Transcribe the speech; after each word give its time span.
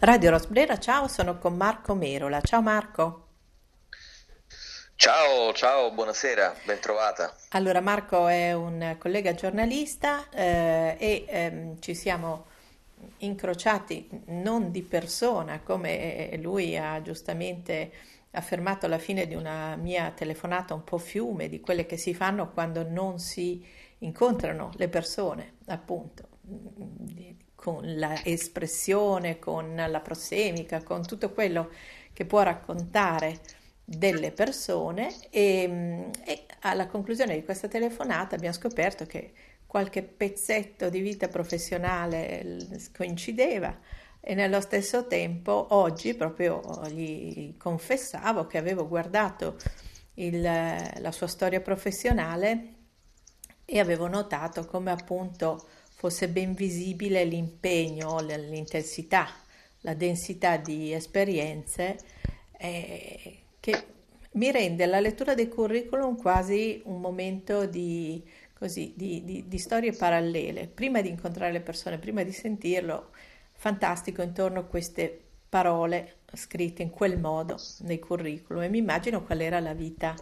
Radio 0.00 0.30
Rosbrera, 0.30 0.78
ciao, 0.78 1.08
sono 1.08 1.38
con 1.38 1.56
Marco 1.56 1.96
Merola. 1.96 2.40
Ciao 2.40 2.62
Marco. 2.62 3.26
Ciao, 4.94 5.52
ciao, 5.52 5.90
buonasera, 5.90 6.54
ben 6.64 6.78
trovata. 6.78 7.34
Allora, 7.50 7.80
Marco 7.80 8.28
è 8.28 8.52
un 8.52 8.94
collega 8.96 9.34
giornalista 9.34 10.28
eh, 10.30 10.94
e 11.00 11.24
ehm, 11.26 11.80
ci 11.80 11.96
siamo 11.96 12.46
incrociati 13.18 14.08
non 14.26 14.70
di 14.70 14.82
persona, 14.82 15.62
come 15.62 16.30
lui 16.40 16.78
ha 16.78 17.02
giustamente 17.02 17.90
affermato 18.30 18.86
alla 18.86 18.98
fine 18.98 19.26
di 19.26 19.34
una 19.34 19.74
mia 19.74 20.12
telefonata 20.12 20.74
un 20.74 20.84
po' 20.84 20.98
fiume, 20.98 21.48
di 21.48 21.58
quelle 21.58 21.86
che 21.86 21.96
si 21.96 22.14
fanno 22.14 22.52
quando 22.52 22.88
non 22.88 23.18
si 23.18 23.66
incontrano 23.98 24.70
le 24.76 24.88
persone, 24.88 25.54
appunto 25.66 26.28
con 27.60 27.82
l'espressione, 27.82 29.40
con 29.40 29.74
la 29.74 29.98
prossemica, 29.98 30.80
con 30.84 31.04
tutto 31.04 31.32
quello 31.32 31.70
che 32.12 32.24
può 32.24 32.42
raccontare 32.42 33.40
delle 33.84 34.30
persone. 34.30 35.12
E, 35.30 36.08
e, 36.24 36.46
alla 36.60 36.86
conclusione 36.86 37.34
di 37.34 37.42
questa 37.42 37.66
telefonata 37.66 38.36
abbiamo 38.36 38.54
scoperto 38.54 39.06
che 39.06 39.32
qualche 39.66 40.04
pezzetto 40.04 40.88
di 40.88 41.00
vita 41.00 41.26
professionale 41.26 42.58
coincideva. 42.96 43.76
E 44.20 44.34
nello 44.34 44.60
stesso 44.60 45.08
tempo 45.08 45.66
oggi 45.70 46.14
proprio 46.14 46.60
gli 46.88 47.56
confessavo 47.56 48.46
che 48.46 48.58
avevo 48.58 48.86
guardato 48.86 49.56
il, 50.14 50.40
la 50.40 51.10
sua 51.10 51.26
storia 51.26 51.60
professionale 51.60 52.74
e 53.64 53.80
avevo 53.80 54.06
notato 54.06 54.64
come 54.64 54.92
appunto 54.92 55.66
fosse 55.98 56.28
ben 56.28 56.54
visibile 56.54 57.24
l'impegno, 57.24 58.20
l'intensità, 58.20 59.26
la 59.80 59.94
densità 59.94 60.56
di 60.56 60.92
esperienze 60.92 61.98
eh, 62.56 63.38
che 63.58 63.84
mi 64.34 64.52
rende 64.52 64.86
la 64.86 65.00
lettura 65.00 65.34
del 65.34 65.48
curriculum 65.48 66.16
quasi 66.16 66.80
un 66.84 67.00
momento 67.00 67.66
di, 67.66 68.22
così, 68.54 68.92
di, 68.96 69.24
di, 69.24 69.48
di 69.48 69.58
storie 69.58 69.92
parallele. 69.92 70.68
Prima 70.68 71.00
di 71.00 71.08
incontrare 71.08 71.50
le 71.50 71.62
persone, 71.62 71.98
prima 71.98 72.22
di 72.22 72.30
sentirlo, 72.30 73.10
fantastico 73.54 74.22
intorno 74.22 74.60
a 74.60 74.64
queste 74.66 75.20
parole 75.48 76.18
scritte 76.32 76.82
in 76.82 76.90
quel 76.90 77.18
modo 77.18 77.58
nei 77.80 77.98
curriculum 77.98 78.62
e 78.62 78.68
mi 78.68 78.78
immagino 78.78 79.24
qual 79.24 79.40
era 79.40 79.58
la 79.58 79.74
vita 79.74 80.14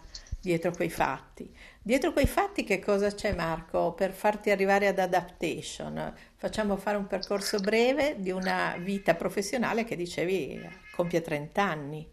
dietro 0.47 0.71
quei 0.71 0.89
fatti. 0.89 1.53
Dietro 1.81 2.13
quei 2.13 2.25
fatti 2.25 2.63
che 2.63 2.79
cosa 2.79 3.11
c'è 3.11 3.33
Marco 3.33 3.91
per 3.91 4.11
farti 4.11 4.49
arrivare 4.49 4.87
ad 4.87 4.97
adaptation? 4.97 6.13
Facciamo 6.35 6.77
fare 6.77 6.95
un 6.95 7.05
percorso 7.05 7.59
breve 7.59 8.15
di 8.17 8.31
una 8.31 8.75
vita 8.79 9.13
professionale 9.13 9.83
che 9.83 9.97
dicevi 9.97 10.59
compie 10.95 11.21
30 11.21 11.61
anni. 11.61 12.09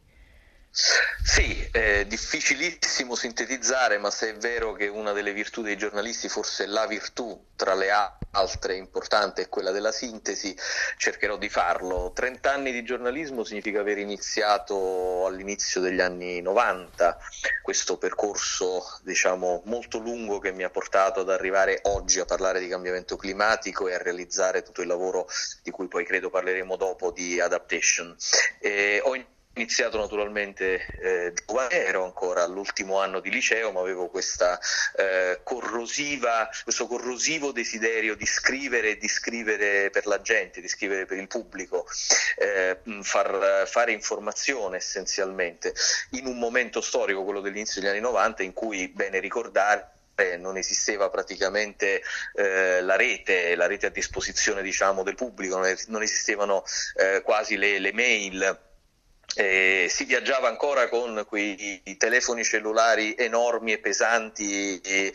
Sì, 0.76 1.68
è 1.70 2.04
difficilissimo 2.04 3.14
sintetizzare, 3.14 3.96
ma 3.98 4.10
se 4.10 4.30
è 4.30 4.34
vero 4.34 4.72
che 4.72 4.88
una 4.88 5.12
delle 5.12 5.32
virtù 5.32 5.62
dei 5.62 5.76
giornalisti, 5.76 6.28
forse 6.28 6.66
la 6.66 6.84
virtù 6.86 7.50
tra 7.54 7.74
le 7.74 7.90
altre 7.90 8.74
importante 8.74 9.42
è 9.42 9.48
quella 9.48 9.70
della 9.70 9.92
sintesi, 9.92 10.56
cercherò 10.96 11.36
di 11.36 11.48
farlo. 11.48 12.10
30 12.12 12.50
anni 12.50 12.72
di 12.72 12.82
giornalismo 12.82 13.44
significa 13.44 13.80
aver 13.80 13.98
iniziato 13.98 15.24
all'inizio 15.26 15.80
degli 15.80 16.00
anni 16.00 16.40
90 16.40 17.18
questo 17.62 17.96
percorso, 17.96 18.82
diciamo, 19.02 19.62
molto 19.66 19.98
lungo 19.98 20.40
che 20.40 20.50
mi 20.50 20.64
ha 20.64 20.70
portato 20.70 21.20
ad 21.20 21.30
arrivare 21.30 21.78
oggi 21.82 22.18
a 22.18 22.24
parlare 22.24 22.58
di 22.58 22.66
cambiamento 22.66 23.16
climatico 23.16 23.86
e 23.86 23.94
a 23.94 23.98
realizzare 23.98 24.62
tutto 24.62 24.82
il 24.82 24.88
lavoro 24.88 25.28
di 25.62 25.70
cui 25.70 25.86
poi 25.86 26.04
credo 26.04 26.30
parleremo 26.30 26.74
dopo 26.74 27.12
di 27.12 27.38
adaptation. 27.38 28.16
E 28.58 29.00
ho 29.04 29.14
iniziato 29.54 29.98
naturalmente 29.98 30.84
eh, 31.00 31.32
ero 31.70 32.04
ancora 32.04 32.42
all'ultimo 32.42 32.98
anno 33.00 33.20
di 33.20 33.30
liceo, 33.30 33.70
ma 33.70 33.80
avevo 33.80 34.08
questa, 34.08 34.58
eh, 34.96 35.40
corrosiva, 35.42 36.48
questo 36.62 36.86
corrosivo 36.86 37.52
desiderio 37.52 38.14
di 38.16 38.26
scrivere 38.26 38.96
di 38.96 39.08
scrivere 39.08 39.90
per 39.90 40.06
la 40.06 40.20
gente, 40.20 40.60
di 40.60 40.68
scrivere 40.68 41.06
per 41.06 41.18
il 41.18 41.28
pubblico, 41.28 41.86
eh, 42.38 42.78
far, 43.02 43.66
fare 43.66 43.92
informazione 43.92 44.76
essenzialmente, 44.76 45.74
in 46.10 46.26
un 46.26 46.38
momento 46.38 46.80
storico, 46.80 47.24
quello 47.24 47.40
dell'inizio 47.40 47.80
degli 47.80 47.90
anni 47.90 48.00
90, 48.00 48.42
in 48.42 48.52
cui, 48.52 48.88
bene 48.88 49.20
ricordare, 49.20 49.90
non 50.38 50.56
esisteva 50.56 51.10
praticamente 51.10 52.00
eh, 52.34 52.80
la 52.82 52.94
rete, 52.94 53.56
la 53.56 53.66
rete 53.66 53.86
a 53.86 53.90
disposizione 53.90 54.62
diciamo, 54.62 55.02
del 55.02 55.16
pubblico, 55.16 55.58
non, 55.88 56.02
esistevano 56.02 56.62
eh, 56.96 57.20
quasi 57.22 57.56
le, 57.56 57.80
le 57.80 57.92
mail 57.92 58.72
eh, 59.36 59.86
si 59.90 60.04
viaggiava 60.04 60.48
ancora 60.48 60.88
con 60.88 61.24
quei 61.26 61.82
telefoni 61.96 62.44
cellulari 62.44 63.14
enormi 63.16 63.72
e 63.72 63.78
pesanti 63.78 64.80
eh, 64.80 65.12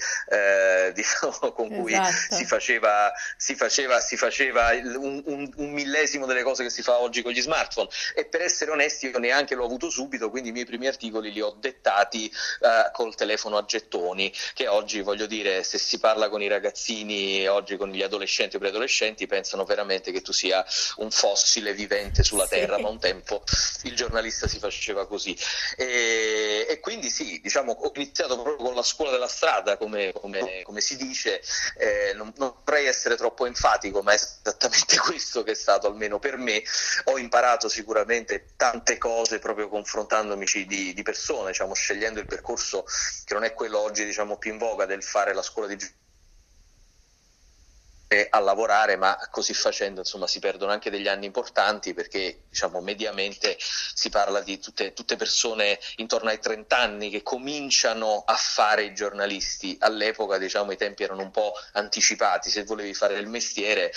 diciamo, 0.94 1.52
con 1.54 1.70
cui 1.70 1.94
esatto. 1.94 2.36
si 2.36 2.46
faceva, 2.46 3.12
si 3.38 3.56
faceva, 3.56 4.00
si 4.00 4.18
faceva 4.18 4.72
un, 4.74 5.22
un, 5.26 5.52
un, 5.56 5.72
millesimo 5.72 6.26
delle 6.26 6.44
cose 6.44 6.64
che 6.64 6.70
si 6.70 6.82
fa 6.82 7.00
oggi 7.00 7.22
con 7.22 7.32
gli 7.32 7.42
smartphone 7.42 7.90
e 8.16 8.26
per 8.26 8.42
essere 8.42 8.72
onesti 8.72 9.08
io 9.08 9.20
neanche 9.20 9.56
l'ho 9.56 9.66
avuto 9.66 9.90
subito 9.90 10.30
quindi 10.30 10.50
i 10.50 10.52
miei 10.52 10.66
primi 10.66 10.88
articoli 10.88 11.32
li 11.32 11.42
ho 11.42 11.56
dettati 11.58 12.28
eh, 12.28 12.92
col 12.92 13.16
telefono 13.16 13.58
a 13.58 13.66
gettoni 13.66 14.34
che 14.54 14.68
oggi 14.68 15.02
voglio 15.02 15.26
dire 15.26 15.64
se 15.64 15.78
si 15.78 16.00
parla 16.00 16.30
con 16.30 16.42
i 16.42 16.48
ragazzini 16.48 17.48
oggi 17.48 17.78
con 17.78 17.90
gli 17.90 18.02
adolescenti 18.02 18.56
o 18.56 18.60
preadolescenti 18.60 19.28
pensano 19.28 19.64
veramente 19.64 20.12
che 20.12 20.22
tu 20.22 20.34
sia 20.34 20.66
un 20.98 21.12
fossile 21.12 21.74
vivente 21.74 22.24
sulla 22.24 22.46
sì. 22.46 22.56
terra 22.56 22.80
ma 22.80 22.90
un 22.90 23.00
tempo 23.00 23.44
il 23.84 23.96
giorno 23.96 24.09
giornalista 24.10 24.48
si 24.48 24.60
faceva 24.60 25.08
così. 25.08 25.38
E, 25.78 26.66
e 26.68 26.80
quindi 26.80 27.10
sì, 27.10 27.40
diciamo, 27.42 27.72
ho 27.72 27.92
iniziato 27.96 28.36
proprio 28.42 28.66
con 28.66 28.76
la 28.76 28.84
scuola 28.84 29.12
della 29.12 29.28
strada, 29.28 29.78
come, 29.78 30.12
come, 30.14 30.64
come 30.64 30.82
si 30.82 30.98
dice, 30.98 31.42
eh, 31.78 32.14
non, 32.16 32.34
non, 32.38 32.56
vorrei 32.66 32.88
essere 32.88 33.16
troppo 33.16 33.46
enfatico, 33.46 34.02
ma 34.02 34.12
è 34.12 34.16
esattamente 34.16 34.98
questo 35.00 35.44
che 35.44 35.52
è 35.52 35.56
stato 35.56 35.88
almeno 35.88 36.20
per 36.20 36.38
me. 36.38 36.62
Ho 37.06 37.18
imparato 37.18 37.70
sicuramente 37.70 38.48
tante 38.58 38.98
cose 38.98 39.40
proprio 39.40 39.70
confrontandomi 39.70 40.46
di, 40.66 40.94
di 40.94 41.04
persone, 41.04 41.52
diciamo, 41.52 41.74
scegliendo 41.74 42.20
il 42.20 42.26
percorso 42.26 42.86
che 43.24 43.34
non 43.34 43.44
è 43.44 43.54
quello 43.54 43.80
oggi 43.80 44.04
diciamo, 44.04 44.38
più 44.38 44.52
in 44.52 44.58
voga 44.58 44.86
del 44.86 45.04
fare 45.04 45.34
la 45.34 45.44
scuola 45.44 45.68
di 45.68 45.78
giornalismo 45.78 46.08
a 48.30 48.40
lavorare, 48.40 48.96
ma 48.96 49.18
così 49.30 49.54
facendo 49.54 50.00
insomma, 50.00 50.26
si 50.26 50.40
perdono 50.40 50.72
anche 50.72 50.90
degli 50.90 51.08
anni 51.08 51.28
importanti 51.28 51.94
perché 51.94 52.42
diciamo, 52.50 52.82
mediamente 52.82 53.56
si 53.60 54.10
parla 54.10 54.42
di 54.42 54.60
tutte, 54.60 54.94
tutte, 54.94 55.16
persone 55.16 55.80
intorno 55.98 56.30
ai 56.30 56.40
30 56.40 56.76
anni 56.76 57.12
che 57.12 57.22
cominciano 57.22 58.24
a 58.26 58.36
fare 58.36 58.86
i 58.86 58.96
giornalisti. 58.96 59.78
All'epoca 59.82 60.40
diciamo, 60.40 60.72
i 60.72 60.78
tempi 60.78 61.04
erano 61.04 61.22
un 61.22 61.30
po' 61.30 61.54
anticipati, 61.74 62.50
se 62.50 62.64
volevi 62.64 62.96
fare 62.96 63.16
il 63.20 63.28
mestiere 63.28 63.92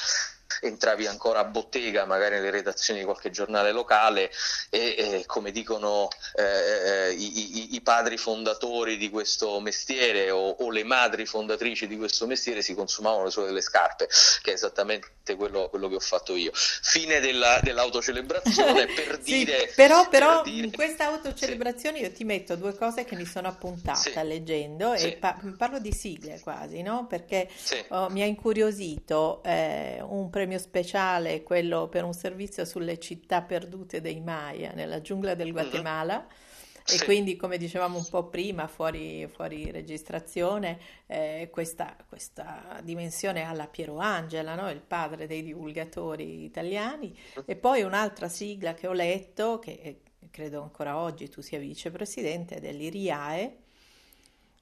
entravi 0.61 1.07
ancora 1.07 1.41
a 1.41 1.45
bottega, 1.45 2.05
magari 2.05 2.37
nelle 2.37 2.51
redazioni 2.51 3.01
di 3.01 3.05
qualche 3.05 3.31
giornale 3.31 3.73
locale 3.73 4.31
e, 4.71 4.95
e 4.97 5.25
come 5.27 5.51
dicono 5.51 6.09
eh, 6.35 6.43
eh 6.43 7.13
i, 7.13 7.59
i, 7.59 7.75
i, 7.75 7.81
padri 7.81 8.17
fondatori 8.17 8.97
di 8.97 9.11
questo 9.11 9.61
mestiere 9.61 10.31
o, 10.31 10.51
o, 10.51 10.71
le 10.71 10.85
madri 10.85 11.27
fondatrici 11.27 11.87
di 11.87 11.97
questo 11.97 12.27
mestiere 12.27 12.63
si 12.63 12.75
consumavano 12.75 13.25
le 13.25 13.31
sole 13.31 13.47
delle 13.49 13.61
scarpe, 13.61 14.09
che 14.43 14.51
è 14.51 14.55
esattamente 14.55 15.37
quello, 15.37 15.69
quello 15.69 15.89
che 15.89 15.97
ho 15.97 16.01
fatto 16.01 16.37
io. 16.37 16.51
Fine 16.55 17.21
della, 17.21 17.61
dell'autocelebrazione 17.63 18.87
per 18.93 19.21
sì, 19.23 19.45
dire... 19.45 19.73
Però, 19.75 20.09
però 20.09 20.43
dire, 20.43 20.67
in 20.67 20.73
questa 20.73 21.07
autocelebrazione 21.07 21.99
sì. 21.99 22.03
io 22.05 22.13
ti 22.13 22.25
metto 22.25 22.57
due 22.57 22.75
cose 22.75 23.05
che 23.05 23.17
mi 23.17 23.27
sono 23.27 23.49
appuntata 23.49 23.99
sì. 23.99 24.13
leggendo 24.23 24.93
e 24.93 25.17
pa- 25.19 25.39
parlo 25.57 25.79
di 25.79 25.93
sigle 25.93 26.41
quasi, 26.41 26.83
no? 26.83 27.07
Perché 27.07 27.49
oh, 27.89 28.09
mi 28.11 28.23
ha 28.23 28.27
incuriosito 28.27 29.43
eh, 29.45 29.99
un 30.03 30.31
premio 30.31 30.42
premio 30.43 30.59
speciale, 30.59 31.45
quello 31.45 31.89
per 31.89 32.03
un 32.03 32.13
servizio 32.13 32.65
sulle 32.65 32.99
città 32.99 33.43
perdute 33.43 34.01
dei 34.01 34.21
Maya 34.21 34.73
nella 34.73 35.01
giungla 35.01 35.35
del 35.35 35.53
mm-hmm. 35.53 35.55
Guatemala. 35.55 36.19
Mm-hmm. 36.19 36.51
E 36.85 36.99
sì. 36.99 37.05
quindi, 37.05 37.37
come 37.37 37.59
dicevamo 37.59 37.97
un 37.97 38.07
po' 38.11 38.25
prima, 38.29 38.67
fuori, 38.67 39.25
fuori 39.29 39.71
registrazione, 39.71 40.81
eh, 41.07 41.49
questa, 41.53 41.97
questa, 42.09 42.81
dimensione 42.83 43.43
alla 43.43 43.69
Piero 43.69 43.99
Angela, 43.99 44.57
no? 44.57 44.69
il 44.69 44.81
padre 44.81 45.29
dei 45.29 45.45
divulgatori 45.45 46.43
italiani. 46.43 47.11
Mm-hmm. 47.11 47.45
E 47.47 47.55
poi 47.55 47.83
un'altra 47.83 48.29
sigla 48.29 48.75
che 48.75 48.89
ho 48.89 48.93
letto, 48.93 49.61
che 49.61 50.01
credo 50.33 50.61
ancora 50.61 50.99
oggi 50.99 51.29
tu 51.29 51.41
sia 51.41 51.61
vicepresidente, 51.61 52.59
dell'IRIAE, 52.59 53.59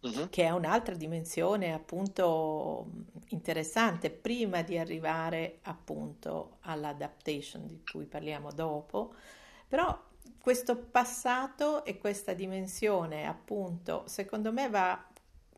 uh-huh. 0.01 0.29
che 0.29 0.45
è 0.45 0.51
un'altra 0.51 0.95
dimensione 0.95 1.73
appunto 1.73 2.91
interessante 3.29 4.11
prima 4.11 4.63
di 4.63 4.79
arrivare 4.79 5.59
appunto 5.63 6.59
all'adaptation 6.63 7.67
di 7.67 7.83
cui 7.83 8.07
parliamo 8.07 8.51
dopo, 8.53 9.15
però 9.69 10.09
questo 10.41 10.77
passato 10.77 11.85
e 11.85 11.99
questa 11.99 12.33
dimensione 12.33 13.27
appunto 13.27 14.05
secondo 14.07 14.53
me 14.53 14.69
va 14.69 15.07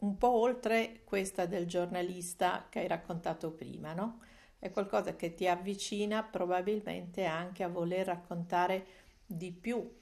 un 0.01 0.19
po' 0.19 0.33
oltre 0.33 1.03
questa 1.05 1.47
del 1.47 1.67
giornalista 1.67 2.67
che 2.69 2.81
hai 2.81 2.89
raccontato 2.89 3.53
prima, 3.53 3.93
no? 3.93 4.19
è 4.63 4.71
qualcosa 4.71 5.17
che 5.17 5.35
ti 5.35 5.49
avvicina 5.49 6.23
probabilmente 6.23 7.25
anche 7.25 7.65
a 7.65 7.69
voler 7.69 8.07
raccontare 8.07 8.87
di 9.27 9.51
più 9.51 10.02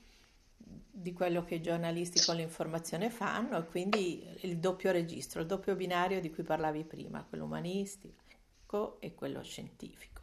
di 1.00 1.12
quello 1.12 1.44
che 1.44 1.56
i 1.56 1.62
giornalisti 1.62 2.24
con 2.24 2.36
l'informazione 2.36 3.10
fanno 3.10 3.58
e 3.58 3.66
quindi 3.66 4.22
il 4.42 4.58
doppio 4.58 4.90
registro, 4.90 5.40
il 5.40 5.46
doppio 5.46 5.74
binario 5.74 6.20
di 6.20 6.30
cui 6.30 6.42
parlavi 6.42 6.84
prima, 6.84 7.24
quello 7.28 7.44
umanistico 7.44 8.98
e 9.00 9.14
quello 9.14 9.42
scientifico. 9.42 10.20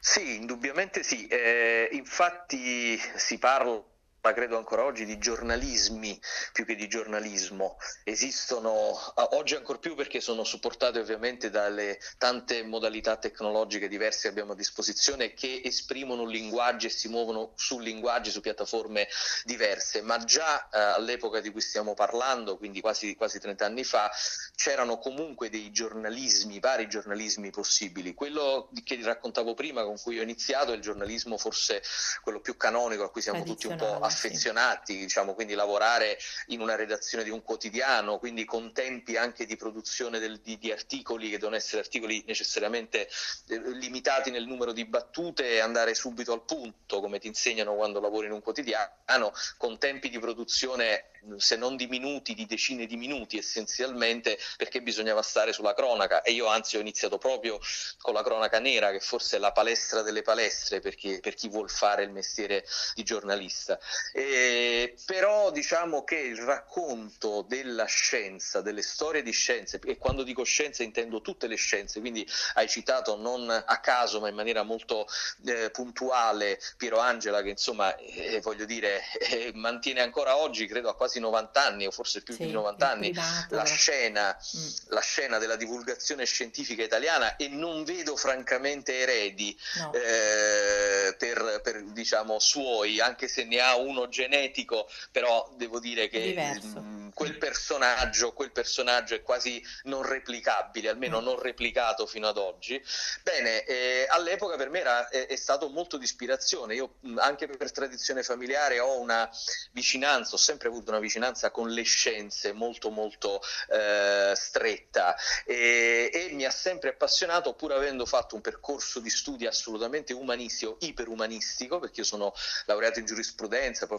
Sì, 0.00 0.36
indubbiamente 0.36 1.02
sì. 1.02 1.26
Eh, 1.26 1.90
infatti 1.92 2.96
si 3.16 3.38
parla 3.38 3.82
ma 4.20 4.32
credo 4.32 4.56
ancora 4.56 4.84
oggi 4.84 5.04
di 5.04 5.18
giornalismi 5.18 6.20
più 6.52 6.64
che 6.64 6.74
di 6.74 6.88
giornalismo. 6.88 7.76
Esistono 8.04 8.98
oggi 9.36 9.54
ancora 9.54 9.78
più 9.78 9.94
perché 9.94 10.20
sono 10.20 10.44
supportate 10.44 10.98
ovviamente 10.98 11.50
dalle 11.50 11.98
tante 12.18 12.62
modalità 12.64 13.16
tecnologiche 13.16 13.88
diverse 13.88 14.22
che 14.22 14.28
abbiamo 14.28 14.52
a 14.52 14.56
disposizione 14.56 15.34
che 15.34 15.60
esprimono 15.64 16.24
linguaggi 16.24 16.86
e 16.86 16.90
si 16.90 17.08
muovono 17.08 17.52
su 17.54 17.78
linguaggi, 17.78 18.30
su 18.30 18.40
piattaforme 18.40 19.08
diverse, 19.44 20.02
ma 20.02 20.18
già 20.24 20.68
eh, 20.68 20.78
all'epoca 20.78 21.40
di 21.40 21.50
cui 21.50 21.60
stiamo 21.60 21.94
parlando, 21.94 22.56
quindi 22.56 22.80
quasi, 22.80 23.14
quasi 23.14 23.38
30 23.38 23.64
anni 23.64 23.84
fa, 23.84 24.10
c'erano 24.56 24.98
comunque 24.98 25.48
dei 25.48 25.70
giornalismi, 25.70 26.58
vari 26.58 26.88
giornalismi 26.88 27.50
possibili. 27.50 28.14
Quello 28.14 28.68
che 28.82 28.98
raccontavo 29.02 29.54
prima, 29.54 29.84
con 29.84 29.98
cui 30.00 30.18
ho 30.18 30.22
iniziato, 30.22 30.72
è 30.72 30.74
il 30.74 30.82
giornalismo 30.82 31.38
forse 31.38 31.82
quello 32.22 32.40
più 32.40 32.56
canonico 32.56 33.04
a 33.04 33.10
cui 33.10 33.22
siamo 33.22 33.44
tutti 33.44 33.66
un 33.66 33.76
po' 33.76 34.07
affezionati, 34.08 34.96
diciamo, 34.96 35.34
quindi 35.34 35.54
lavorare 35.54 36.18
in 36.48 36.60
una 36.60 36.74
redazione 36.74 37.24
di 37.24 37.30
un 37.30 37.42
quotidiano, 37.42 38.18
quindi 38.18 38.44
con 38.44 38.72
tempi 38.72 39.16
anche 39.16 39.46
di 39.46 39.56
produzione 39.56 40.18
del, 40.18 40.40
di, 40.40 40.58
di, 40.58 40.72
articoli 40.72 41.30
che 41.30 41.38
devono 41.38 41.56
essere 41.56 41.80
articoli 41.80 42.24
necessariamente 42.26 43.08
eh, 43.48 43.60
limitati 43.72 44.30
nel 44.30 44.46
numero 44.46 44.72
di 44.72 44.84
battute 44.84 45.52
e 45.52 45.60
andare 45.60 45.94
subito 45.94 46.32
al 46.32 46.44
punto, 46.44 47.00
come 47.00 47.18
ti 47.18 47.26
insegnano 47.26 47.74
quando 47.74 48.00
lavori 48.00 48.26
in 48.26 48.32
un 48.32 48.42
quotidiano, 48.42 49.32
con 49.56 49.78
tempi 49.78 50.08
di 50.08 50.18
produzione 50.18 51.10
se 51.36 51.56
non 51.56 51.76
di 51.76 51.86
minuti, 51.86 52.34
di 52.34 52.46
decine 52.46 52.86
di 52.86 52.96
minuti 52.96 53.38
essenzialmente, 53.38 54.38
perché 54.56 54.82
bisognava 54.82 55.22
stare 55.22 55.52
sulla 55.52 55.74
cronaca 55.74 56.22
e 56.22 56.32
io 56.32 56.46
anzi 56.46 56.76
ho 56.76 56.80
iniziato 56.80 57.18
proprio 57.18 57.58
con 58.00 58.14
la 58.14 58.22
cronaca 58.22 58.58
nera, 58.58 58.90
che 58.90 59.00
forse 59.00 59.36
è 59.36 59.38
la 59.38 59.52
palestra 59.52 60.02
delle 60.02 60.22
palestre 60.22 60.80
per 60.80 60.94
chi, 60.94 61.20
per 61.20 61.34
chi 61.34 61.48
vuol 61.48 61.70
fare 61.70 62.02
il 62.02 62.10
mestiere 62.10 62.64
di 62.94 63.02
giornalista. 63.02 63.78
E, 64.12 64.94
però 65.04 65.50
diciamo 65.50 66.04
che 66.04 66.16
il 66.16 66.38
racconto 66.38 67.42
della 67.42 67.86
scienza, 67.86 68.60
delle 68.60 68.82
storie 68.82 69.22
di 69.22 69.32
scienze, 69.32 69.80
e 69.84 69.96
quando 69.98 70.22
dico 70.22 70.44
scienza 70.44 70.82
intendo 70.82 71.20
tutte 71.20 71.46
le 71.46 71.56
scienze, 71.56 72.00
quindi 72.00 72.26
hai 72.54 72.68
citato 72.68 73.16
non 73.16 73.48
a 73.50 73.80
caso 73.80 74.20
ma 74.20 74.28
in 74.28 74.34
maniera 74.34 74.62
molto 74.62 75.06
eh, 75.46 75.70
puntuale 75.70 76.60
Piero 76.76 76.98
Angela 76.98 77.42
che 77.42 77.50
insomma 77.50 77.94
eh, 77.96 78.40
voglio 78.40 78.64
dire 78.64 79.02
eh, 79.18 79.52
mantiene 79.54 80.00
ancora 80.00 80.36
oggi, 80.36 80.66
credo 80.66 80.88
a 80.88 80.94
quasi 80.94 81.07
90 81.18 81.64
anni 81.64 81.86
o 81.86 81.90
forse 81.90 82.22
più 82.22 82.34
sì, 82.34 82.46
di 82.46 82.52
90 82.52 82.90
anni, 82.90 83.14
la 83.48 83.64
scena, 83.64 84.36
mm. 84.36 84.68
la 84.88 85.00
scena, 85.00 85.38
della 85.38 85.56
divulgazione 85.56 86.24
scientifica 86.24 86.82
italiana 86.82 87.36
e 87.36 87.48
non 87.48 87.84
vedo 87.84 88.16
francamente 88.16 88.98
eredi 88.98 89.58
no. 89.76 89.92
eh, 89.94 91.14
per, 91.16 91.60
per 91.62 91.82
diciamo 91.84 92.38
suoi, 92.38 93.00
anche 93.00 93.28
se 93.28 93.44
ne 93.44 93.60
ha 93.60 93.76
uno 93.76 94.08
genetico, 94.08 94.88
però 95.10 95.52
devo 95.56 95.80
dire 95.80 96.08
che 96.08 96.34
mh, 96.34 96.78
mm, 96.78 97.08
quel, 97.10 97.38
personaggio, 97.38 98.32
quel 98.32 98.52
personaggio 98.52 99.14
è 99.14 99.22
quasi 99.22 99.64
non 99.84 100.02
replicabile, 100.02 100.88
almeno 100.88 101.20
mm. 101.20 101.24
non 101.24 101.40
replicato 101.40 102.06
fino 102.06 102.28
ad 102.28 102.36
oggi. 102.36 102.82
Bene, 103.22 103.64
eh, 103.64 104.06
all'epoca 104.08 104.56
per 104.56 104.70
me 104.70 104.80
era, 104.80 105.08
è, 105.08 105.26
è, 105.26 105.36
stato 105.36 105.68
molto 105.68 105.96
di 105.96 106.04
ispirazione, 106.04 106.74
io 106.74 106.96
mm, 107.06 107.18
anche 107.18 107.46
per 107.46 107.72
tradizione 107.72 108.22
familiare 108.22 108.80
ho 108.80 108.98
una 109.00 109.28
vicinanza, 109.72 110.34
ho 110.34 110.38
sempre 110.38 110.68
avuto 110.68 110.90
una 110.90 110.97
vicinanza 110.98 111.50
con 111.50 111.70
le 111.70 111.82
scienze 111.82 112.52
molto 112.52 112.90
molto 112.90 113.40
eh, 113.70 114.32
stretta. 114.34 115.16
E, 115.44 116.10
e 116.12 116.30
mi 116.32 116.44
ha 116.44 116.50
sempre 116.50 116.90
appassionato 116.90 117.54
pur 117.54 117.72
avendo 117.72 118.06
fatto 118.06 118.34
un 118.34 118.40
percorso 118.40 119.00
di 119.00 119.10
studi 119.10 119.46
assolutamente 119.46 120.12
umanistico, 120.12 120.76
iperumanistico, 120.80 121.78
perché 121.78 122.00
io 122.00 122.06
sono 122.06 122.32
laureato 122.66 122.98
in 122.98 123.06
giurisprudenza, 123.06 123.86
poi 123.86 123.98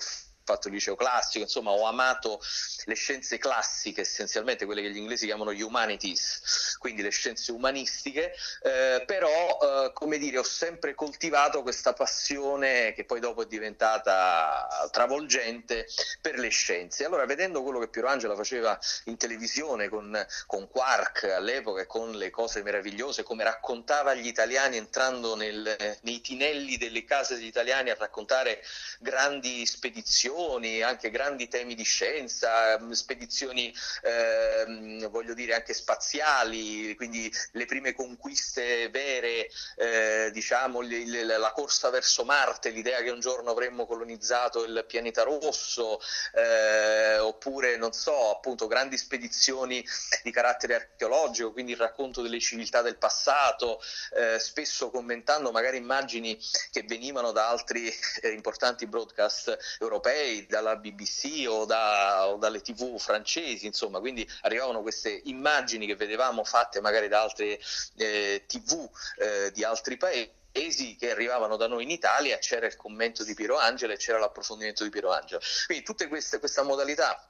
fatto 0.49 0.67
il 0.67 0.73
liceo 0.73 0.95
classico, 0.95 1.43
insomma 1.43 1.71
ho 1.71 1.85
amato 1.85 2.41
le 2.85 2.95
scienze 2.95 3.37
classiche 3.37 4.01
essenzialmente, 4.01 4.65
quelle 4.65 4.81
che 4.81 4.89
gli 4.89 4.97
inglesi 4.97 5.27
chiamano 5.27 5.51
humanities, 5.51 6.77
quindi 6.79 7.03
le 7.03 7.11
scienze 7.11 7.51
umanistiche, 7.51 8.33
eh, 8.63 9.03
però 9.05 9.59
eh, 9.61 9.93
come 9.93 10.17
dire 10.17 10.39
ho 10.39 10.43
sempre 10.43 10.95
coltivato 10.95 11.61
questa 11.61 11.93
passione 11.93 12.93
che 12.93 13.05
poi 13.05 13.19
dopo 13.19 13.43
è 13.43 13.45
diventata 13.45 14.67
travolgente 14.91 15.87
per 16.21 16.39
le 16.39 16.49
scienze. 16.49 17.05
Allora 17.05 17.25
vedendo 17.25 17.61
quello 17.61 17.79
che 17.79 17.89
Piero 17.89 18.07
Angela 18.07 18.35
faceva 18.35 18.77
in 19.05 19.17
televisione 19.17 19.87
con, 19.87 20.25
con 20.47 20.67
Quark 20.67 21.25
all'epoca 21.25 21.81
e 21.81 21.85
con 21.85 22.11
le 22.11 22.31
cose 22.31 22.63
meravigliose, 22.63 23.21
come 23.23 23.43
raccontava 23.43 24.11
agli 24.11 24.27
italiani 24.27 24.77
entrando 24.77 25.35
nel, 25.35 25.97
nei 26.01 26.21
tinelli 26.21 26.77
delle 26.77 27.05
case 27.05 27.35
degli 27.35 27.45
italiani 27.45 27.91
a 27.91 27.95
raccontare 27.95 28.63
grandi 28.99 29.65
spedizioni, 29.65 30.37
spedizioni, 30.39 30.81
anche 30.81 31.09
grandi 31.09 31.47
temi 31.47 31.75
di 31.75 31.83
scienza, 31.83 32.79
mm, 32.79 32.91
spedizioni 32.91 33.73
eh, 34.03 35.07
voglio 35.09 35.33
dire 35.33 35.53
anche 35.53 35.73
spaziali, 35.73 36.95
quindi 36.95 37.31
le 37.51 37.65
prime 37.65 37.93
conquiste 37.93 38.89
vere, 38.89 39.49
eh, 39.75 40.29
diciamo 40.31 40.79
le, 40.81 41.05
le, 41.05 41.23
la 41.37 41.51
corsa 41.51 41.89
verso 41.89 42.23
Marte, 42.23 42.69
l'idea 42.69 43.01
che 43.01 43.09
un 43.09 43.19
giorno 43.19 43.51
avremmo 43.51 43.85
colonizzato 43.85 44.63
il 44.63 44.85
pianeta 44.87 45.23
rosso, 45.23 45.99
eh, 46.33 47.17
oppure 47.19 47.75
non 47.77 47.91
so, 47.91 48.31
appunto 48.31 48.67
grandi 48.67 48.97
spedizioni 48.97 49.85
di 50.23 50.31
carattere 50.31 50.75
archeologico, 50.75 51.51
quindi 51.51 51.73
il 51.73 51.77
racconto 51.77 52.21
delle 52.21 52.39
civiltà 52.39 52.81
del 52.81 52.97
passato, 52.97 53.81
eh, 54.15 54.39
spesso 54.39 54.89
commentando 54.89 55.51
magari 55.51 55.77
immagini 55.77 56.39
che 56.71 56.83
venivano 56.83 57.31
da 57.31 57.49
altri 57.49 57.93
eh, 58.21 58.29
importanti 58.29 58.85
broadcast 58.87 59.57
europei 59.79 60.18
europei, 60.19 60.45
dalla 60.45 60.75
BBC 60.75 61.45
o, 61.47 61.65
da, 61.65 62.27
o, 62.27 62.37
dalle 62.37 62.61
tv 62.61 62.97
francesi, 62.97 63.65
insomma, 63.65 63.99
quindi 63.99 64.27
arrivavano 64.41 64.81
queste 64.81 65.21
immagini 65.25 65.85
che 65.85 65.95
vedevamo 65.95 66.43
fatte 66.43 66.81
magari 66.81 67.07
da 67.07 67.21
altre 67.21 67.59
eh, 67.97 68.43
tv 68.45 68.89
eh, 69.17 69.51
di 69.51 69.63
altri 69.63 69.97
paesi 69.97 70.95
che 70.95 71.11
arrivavano 71.11 71.55
da 71.55 71.67
noi 71.67 71.83
in 71.83 71.89
Italia, 71.89 72.37
c'era 72.37 72.67
il 72.67 72.75
commento 72.75 73.23
di 73.23 73.33
Piero 73.33 73.57
Angela 73.57 73.93
e 73.93 73.97
c'era 73.97 74.19
l'approfondimento 74.19 74.83
di 74.83 74.89
Piero 74.89 75.11
Angela. 75.11 75.41
Quindi 75.65 75.83
tutte 75.83 76.07
queste, 76.07 76.39
questa 76.39 76.63
modalità 76.63 77.23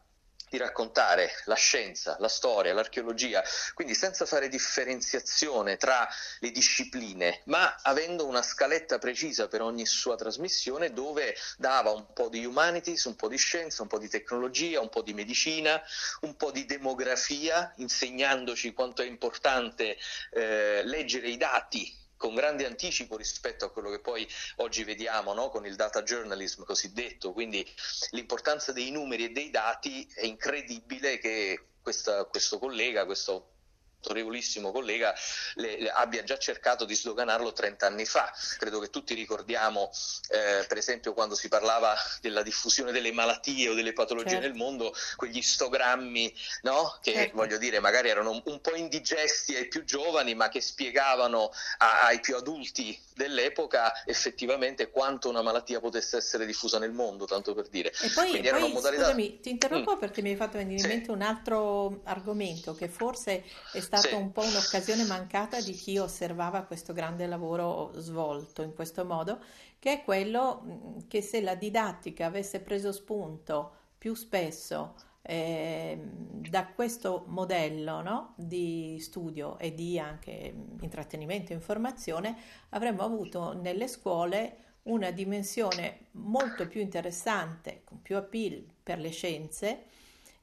di 0.50 0.58
raccontare 0.58 1.32
la 1.46 1.56
scienza, 1.56 2.18
la 2.20 2.28
storia, 2.28 2.74
l'archeologia, 2.74 3.44
quindi 3.74 3.94
senza 3.94 4.26
fare 4.26 4.50
differenziazione 4.50 5.78
tra 5.78 6.08
le 6.40 6.52
discipline, 6.52 7.42
ma 7.46 7.76
avendo 7.82 8.26
una 8.26 8.42
scaletta 8.42 8.98
precisa 8.98 9.48
per 9.48 9.62
ogni 9.62 9.86
sua 9.86 10.16
trasmissione 10.16 10.92
dove 10.92 11.36
dava 11.58 11.92
un 11.92 12.12
po' 12.14 12.30
di 12.30 12.46
humanities, 12.46 13.06
un 13.06 13.16
po' 13.16 13.28
di 13.28 13.38
scienza, 13.38 13.82
un 13.82 13.88
po' 13.88 14.00
di 14.00 14.10
tecnologia, 14.10 14.82
un 14.82 14.90
po' 14.90 15.02
di 15.02 15.14
medicina, 15.14 15.82
un 16.22 16.36
po' 16.36 16.52
di 16.52 16.66
demografia, 16.66 17.72
insegnandoci 17.78 18.74
quanto 18.74 19.02
è 19.02 19.06
importante 19.06 19.98
eh, 20.32 20.82
leggere 20.84 21.30
i 21.30 21.38
dati 21.38 22.08
con 22.20 22.36
grande 22.36 22.66
anticipo 22.66 23.16
rispetto 23.16 23.64
a 23.64 23.72
quello 23.72 23.90
che 23.90 24.02
poi 24.02 24.28
oggi 24.58 24.84
vediamo 24.84 25.34
no? 25.34 25.50
con 25.50 25.66
il 25.66 25.76
data 25.76 26.04
journalism 26.04 26.64
cosiddetto, 26.64 27.32
quindi 27.32 27.66
l'importanza 28.12 28.74
dei 28.74 28.92
numeri 28.92 29.24
e 29.24 29.30
dei 29.30 29.50
dati 29.50 30.06
è 30.14 30.26
incredibile 30.26 31.18
che 31.18 31.68
questa, 31.82 32.26
questo 32.26 32.60
collega, 32.60 33.06
questo 33.06 33.59
autorevolissimo 34.00 34.72
collega 34.72 35.14
le, 35.56 35.80
le, 35.82 35.90
abbia 35.90 36.24
già 36.24 36.38
cercato 36.38 36.86
di 36.86 36.96
sdoganarlo 36.96 37.52
30 37.54 37.86
anni 37.86 38.06
fa. 38.06 38.32
Credo 38.58 38.80
che 38.80 38.90
tutti 38.90 39.14
ricordiamo, 39.14 39.92
eh, 40.30 40.66
per 40.68 40.78
esempio, 40.78 41.14
quando 41.14 41.36
si 41.36 41.48
parlava 41.50 41.96
della 42.22 42.42
diffusione 42.42 42.92
delle 42.92 43.12
malattie 43.12 43.70
o 43.70 43.74
delle 43.74 43.94
patologie 43.94 44.32
certo. 44.32 44.48
nel 44.48 44.56
mondo, 44.56 44.94
quegli 45.16 45.38
istogrammi 45.38 46.34
no? 46.64 46.98
che 47.02 47.14
certo. 47.14 47.36
voglio 47.36 47.58
dire 47.58 47.80
magari 47.80 48.10
erano 48.10 48.42
un 48.46 48.62
po' 48.62 48.76
indigesti 48.76 49.56
ai 49.56 49.68
più 49.68 49.84
giovani, 49.84 50.34
ma 50.34 50.50
che 50.50 50.62
spiegavano 50.62 51.52
a, 51.80 52.06
ai 52.06 52.20
più 52.20 52.36
adulti 52.36 52.98
dell'epoca 53.14 54.06
effettivamente 54.06 54.90
quanto 54.90 55.28
una 55.28 55.42
malattia 55.42 55.82
potesse 55.82 56.18
essere 56.18 56.46
diffusa 56.46 56.80
nel 56.80 56.92
mondo, 56.92 57.26
tanto 57.26 57.54
per 57.54 57.68
dire. 57.68 57.92
E 58.02 58.10
poi, 58.14 58.40
poi 58.40 58.72
modalità... 58.72 59.04
scusami, 59.04 59.40
ti 59.42 59.50
interrompo 59.50 59.96
mm. 59.96 60.00
perché 60.00 60.22
mi 60.22 60.30
hai 60.30 60.36
fatto 60.38 60.58
venire 60.58 60.82
in 60.82 60.88
mente 60.88 61.12
un 61.12 61.22
altro 61.22 62.02
argomento 62.06 62.74
che 62.74 62.88
forse 62.88 63.44
è 63.74 63.80
stata 63.90 64.10
sì. 64.10 64.14
un 64.14 64.32
po' 64.32 64.44
un'occasione 64.44 65.04
mancata 65.06 65.60
di 65.60 65.74
chi 65.74 65.98
osservava 65.98 66.62
questo 66.62 66.94
grande 66.94 67.26
lavoro 67.26 67.92
svolto 67.96 68.62
in 68.62 68.76
questo 68.76 69.04
modo, 69.04 69.40
che 69.80 69.94
è 69.94 70.04
quello 70.04 71.02
che 71.08 71.24
se 71.24 71.42
la 71.42 71.56
didattica 71.56 72.28
avesse 72.28 72.60
preso 72.60 72.92
spunto 72.92 73.72
più 73.98 74.14
spesso 74.14 74.94
eh, 75.24 76.00
da 76.02 76.68
questo 76.68 77.24
modello 77.28 78.02
no, 78.02 78.34
di 78.38 78.98
studio 79.00 79.58
e 79.58 79.74
di 79.74 79.98
anche 79.98 80.54
intrattenimento 80.82 81.52
e 81.52 81.56
informazione 81.56 82.38
avremmo 82.70 83.02
avuto 83.02 83.54
nelle 83.54 83.88
scuole 83.88 84.66
una 84.84 85.10
dimensione 85.10 86.08
molto 86.12 86.68
più 86.68 86.80
interessante, 86.80 87.82
con 87.84 88.02
più 88.02 88.18
appeal 88.18 88.64
per 88.84 89.00
le 89.00 89.10
scienze 89.10 89.86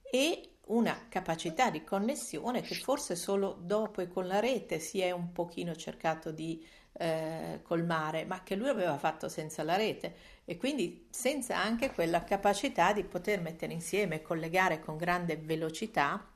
e 0.02 0.55
una 0.66 1.06
capacità 1.08 1.70
di 1.70 1.84
connessione 1.84 2.60
che 2.60 2.74
forse 2.74 3.14
solo 3.14 3.56
dopo 3.60 4.00
e 4.00 4.08
con 4.08 4.26
la 4.26 4.40
rete 4.40 4.78
si 4.78 5.00
è 5.00 5.10
un 5.10 5.32
pochino 5.32 5.76
cercato 5.76 6.32
di 6.32 6.64
eh, 6.98 7.60
colmare, 7.62 8.24
ma 8.24 8.42
che 8.42 8.56
lui 8.56 8.68
aveva 8.68 8.96
fatto 8.98 9.28
senza 9.28 9.62
la 9.62 9.76
rete 9.76 10.14
e 10.44 10.56
quindi 10.56 11.06
senza 11.10 11.56
anche 11.56 11.92
quella 11.92 12.24
capacità 12.24 12.92
di 12.92 13.04
poter 13.04 13.40
mettere 13.40 13.72
insieme 13.72 14.16
e 14.16 14.22
collegare 14.22 14.80
con 14.80 14.96
grande 14.96 15.36
velocità 15.36 16.26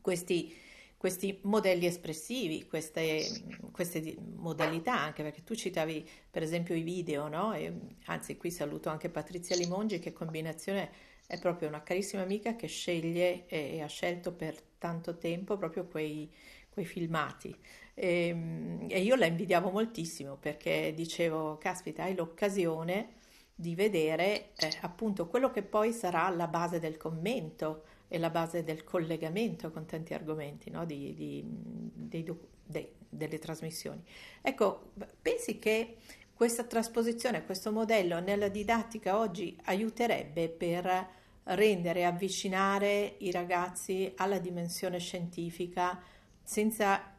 questi, 0.00 0.54
questi 0.96 1.38
modelli 1.42 1.86
espressivi, 1.86 2.66
queste, 2.66 3.22
queste, 3.70 4.16
modalità, 4.34 4.98
anche 4.98 5.22
perché 5.22 5.42
tu 5.44 5.54
citavi 5.54 6.06
per 6.30 6.42
esempio 6.42 6.74
i 6.74 6.82
video, 6.82 7.28
no? 7.28 7.54
E, 7.54 7.72
anzi 8.06 8.36
qui 8.36 8.50
saluto 8.50 8.90
anche 8.90 9.08
Patrizia 9.08 9.56
Limongi 9.56 9.98
che 10.00 10.12
combinazione 10.12 11.12
è 11.26 11.38
proprio 11.38 11.68
una 11.68 11.82
carissima 11.82 12.22
amica 12.22 12.56
che 12.56 12.66
sceglie 12.66 13.46
e, 13.46 13.76
e 13.76 13.82
ha 13.82 13.86
scelto 13.86 14.32
per 14.32 14.60
tanto 14.78 15.16
tempo 15.16 15.56
proprio 15.56 15.86
quei, 15.86 16.30
quei 16.68 16.84
filmati. 16.84 17.54
E, 17.94 18.26
ehm, 18.28 18.86
e, 18.90 19.00
io 19.00 19.14
la 19.16 19.26
invidiavo 19.26 19.70
moltissimo 19.70 20.36
perché 20.36 20.92
dicevo, 20.94 21.56
caspita, 21.58 22.04
hai 22.04 22.14
l'occasione 22.14 23.22
di 23.54 23.74
vedere 23.74 24.50
eh, 24.56 24.78
appunto 24.80 25.28
quello 25.28 25.50
che 25.50 25.62
poi 25.62 25.92
sarà 25.92 26.28
la 26.30 26.48
base 26.48 26.80
del 26.80 26.96
commento 26.96 27.84
e 28.08 28.18
la 28.18 28.30
base 28.30 28.64
del 28.64 28.84
collegamento 28.84 29.70
con 29.70 29.86
tanti 29.86 30.12
argomenti 30.12 30.70
no? 30.70 30.84
di, 30.84 31.14
di, 31.14 31.42
dei, 31.44 32.24
dei, 32.64 32.88
delle 33.08 33.38
trasmissioni. 33.38 34.02
Ecco, 34.42 34.92
pensi 35.22 35.58
che 35.58 35.96
questa 36.34 36.64
trasposizione, 36.64 37.44
questo 37.44 37.70
modello 37.70 38.20
nella 38.20 38.48
didattica 38.48 39.18
oggi 39.18 39.56
aiuterebbe 39.64 40.48
per 40.48 41.08
rendere 41.44 42.04
avvicinare 42.04 43.16
i 43.18 43.30
ragazzi 43.30 44.12
alla 44.16 44.38
dimensione 44.38 44.98
scientifica 44.98 46.00
senza 46.42 47.12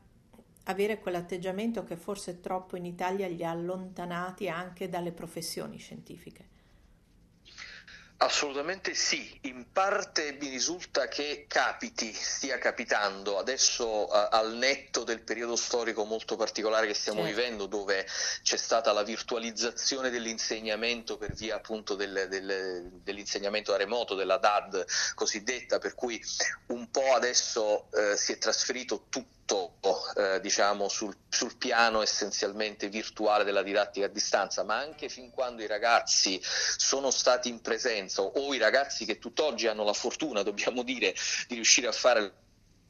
avere 0.64 1.00
quell'atteggiamento 1.00 1.84
che 1.84 1.96
forse 1.96 2.42
troppo 2.42 2.76
in 2.76 2.86
Italia 2.86 3.28
li 3.28 3.44
ha 3.44 3.52
allontanati 3.52 4.50
anche 4.50 4.90
dalle 4.90 5.12
professioni 5.12 5.78
scientifiche. 5.78 6.55
Assolutamente 8.18 8.94
sì, 8.94 9.38
in 9.42 9.72
parte 9.74 10.38
mi 10.40 10.48
risulta 10.48 11.10
che 11.10 11.46
capiti, 11.50 12.14
stia 12.14 12.58
capitando 12.58 13.38
adesso 13.38 14.06
uh, 14.06 14.28
al 14.32 14.56
netto 14.56 15.04
del 15.04 15.22
periodo 15.22 15.58
storico 15.58 16.06
molto 16.06 16.38
particolare 16.38 16.88
che 16.88 16.94
stiamo 16.94 17.24
certo. 17.24 17.36
vivendo 17.36 17.66
dove 17.66 18.08
c'è 18.42 18.56
stata 18.56 18.94
la 18.94 19.04
virtualizzazione 19.04 20.10
dell'insegnamento 20.10 21.18
per 21.18 21.34
via 21.34 21.56
appunto 21.56 21.96
del, 21.96 22.28
del, 22.30 22.90
dell'insegnamento 23.04 23.72
da 23.72 23.78
remoto, 23.78 24.16
della 24.16 24.38
DAD 24.38 24.86
cosiddetta, 25.14 25.78
per 25.78 25.94
cui 25.94 26.22
un 26.68 26.90
po' 26.90 27.14
adesso 27.16 27.90
uh, 27.92 28.16
si 28.16 28.32
è 28.32 28.38
trasferito 28.38 29.08
tutto 29.10 29.35
eh, 30.18 30.40
diciamo 30.42 30.88
sul, 30.88 31.16
sul, 31.30 31.58
piano 31.58 32.02
essenzialmente 32.02 32.90
virtuale 32.90 33.44
della 33.44 33.64
didattica 33.64 34.08
a 34.08 34.10
distanza, 34.10 34.64
ma 34.64 34.78
anche 34.78 35.10
fin 35.10 35.30
quando 35.30 35.62
i 35.62 35.68
ragazzi 35.68 36.40
sono 36.42 37.12
stati 37.12 37.50
in 37.50 37.62
presenza 37.62 38.22
o 38.22 38.54
i 38.54 38.58
ragazzi 38.58 39.06
che 39.06 39.20
tutt'oggi 39.20 39.68
hanno 39.68 39.84
la 39.84 39.94
fortuna, 39.94 40.42
dobbiamo 40.42 40.84
dire, 40.84 41.14
di 41.48 41.56
riuscire 41.56 41.88
a 41.88 41.92
fare 41.92 42.34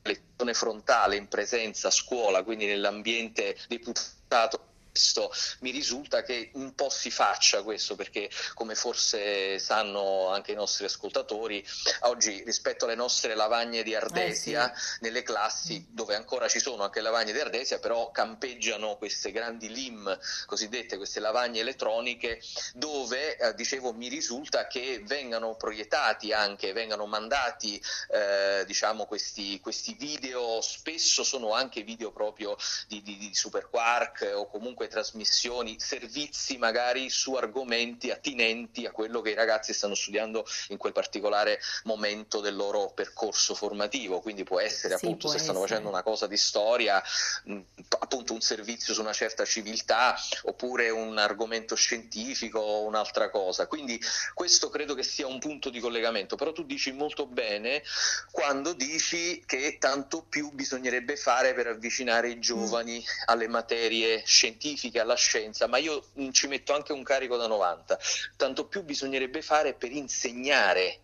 lezione 0.03 0.53
frontale 0.53 1.15
in 1.15 1.27
presenza 1.27 1.87
a 1.87 1.91
scuola, 1.91 2.43
quindi 2.43 2.65
nell'ambiente 2.65 3.57
deputato 3.67 4.73
questo 4.95 5.29
mi 5.59 5.71
risulta 5.71 6.23
che 6.23 6.51
un 6.53 6.73
po' 6.73 6.89
si 6.89 7.11
faccia 7.11 7.63
questo 7.63 7.95
perché 7.95 8.29
come 8.53 8.75
forse 8.75 9.59
sanno 9.59 10.29
anche 10.29 10.53
i 10.53 10.55
nostri 10.55 10.85
ascoltatori 10.85 11.65
oggi 12.03 12.41
rispetto 12.45 12.85
alle 12.85 12.95
nostre 12.95 13.35
lavagne 13.35 13.83
di 13.83 13.93
ardesia 13.93 14.71
eh 14.71 14.77
sì. 14.77 14.97
nelle 15.01 15.21
classi 15.21 15.85
dove 15.89 16.15
ancora 16.15 16.47
ci 16.47 16.59
sono 16.59 16.83
anche 16.83 17.01
lavagne 17.01 17.33
di 17.33 17.39
ardesia 17.39 17.79
però 17.79 18.09
campeggiano 18.11 18.95
queste 18.95 19.33
grandi 19.33 19.69
LIM 19.69 20.17
cosiddette 20.45 20.95
queste 20.95 21.19
lavagne 21.19 21.59
elettroniche 21.59 22.41
dove 22.73 23.35
eh, 23.35 23.53
dicevo 23.53 23.91
mi 23.91 24.07
risulta 24.07 24.65
che 24.67 25.01
vengano 25.05 25.55
proiettati 25.55 26.31
anche 26.31 26.71
vengano 26.71 27.05
mandati 27.05 27.81
eh, 28.11 28.63
diciamo 28.65 29.05
questi, 29.05 29.59
questi 29.59 29.93
video 29.99 30.61
spesso 30.61 31.25
sono 31.25 31.53
anche 31.53 31.81
video 31.81 32.13
proprio 32.13 32.55
di, 32.87 33.01
di, 33.01 33.17
di 33.17 33.35
Super 33.35 33.67
Quark 33.69 34.31
o 34.35 34.47
comunque 34.47 34.84
comunque 34.85 34.87
trasmissioni, 34.87 35.75
servizi 35.79 36.57
magari 36.57 37.09
su 37.09 37.33
argomenti 37.33 38.11
attinenti 38.11 38.85
a 38.85 38.91
quello 38.91 39.21
che 39.21 39.31
i 39.31 39.33
ragazzi 39.33 39.73
stanno 39.73 39.95
studiando 39.95 40.45
in 40.69 40.77
quel 40.77 40.93
particolare 40.93 41.59
momento 41.83 42.39
del 42.39 42.55
loro 42.55 42.91
percorso 42.93 43.55
formativo. 43.55 44.21
Quindi 44.21 44.43
può 44.43 44.59
essere 44.59 44.97
sì, 44.97 45.05
appunto 45.05 45.27
può 45.27 45.29
se 45.29 45.37
essere. 45.37 45.51
stanno 45.51 45.65
facendo 45.65 45.89
una 45.89 46.03
cosa 46.03 46.27
di 46.27 46.37
storia, 46.37 47.01
mh, 47.45 47.59
appunto 47.99 48.33
un 48.33 48.41
servizio 48.41 48.93
su 48.93 49.01
una 49.01 49.13
certa 49.13 49.45
civiltà 49.45 50.15
oppure 50.43 50.89
un 50.89 51.17
argomento 51.17 51.75
scientifico 51.75 52.59
o 52.59 52.83
un'altra 52.85 53.29
cosa. 53.29 53.67
Quindi 53.67 53.99
questo 54.33 54.69
credo 54.69 54.93
che 54.93 55.03
sia 55.03 55.27
un 55.27 55.39
punto 55.39 55.69
di 55.69 55.79
collegamento, 55.79 56.35
però 56.35 56.51
tu 56.51 56.63
dici 56.63 56.91
molto 56.91 57.25
bene 57.25 57.83
quando 58.31 58.73
dici 58.73 59.43
che 59.45 59.77
tanto 59.79 60.23
più 60.23 60.51
bisognerebbe 60.51 61.15
fare 61.15 61.53
per 61.53 61.67
avvicinare 61.67 62.29
i 62.29 62.39
giovani 62.39 62.97
mm. 62.97 63.23
alle 63.25 63.47
materie 63.47 64.23
scientifiche 64.25 64.74
scientifiche, 64.75 64.99
alla 64.99 65.15
scienza, 65.15 65.67
ma 65.67 65.77
io 65.77 66.03
ci 66.31 66.47
metto 66.47 66.73
anche 66.73 66.91
un 66.91 67.03
carico 67.03 67.37
da 67.37 67.47
90, 67.47 67.97
tanto 68.35 68.67
più 68.67 68.83
bisognerebbe 68.83 69.41
fare 69.41 69.73
per 69.73 69.91
insegnare 69.91 70.99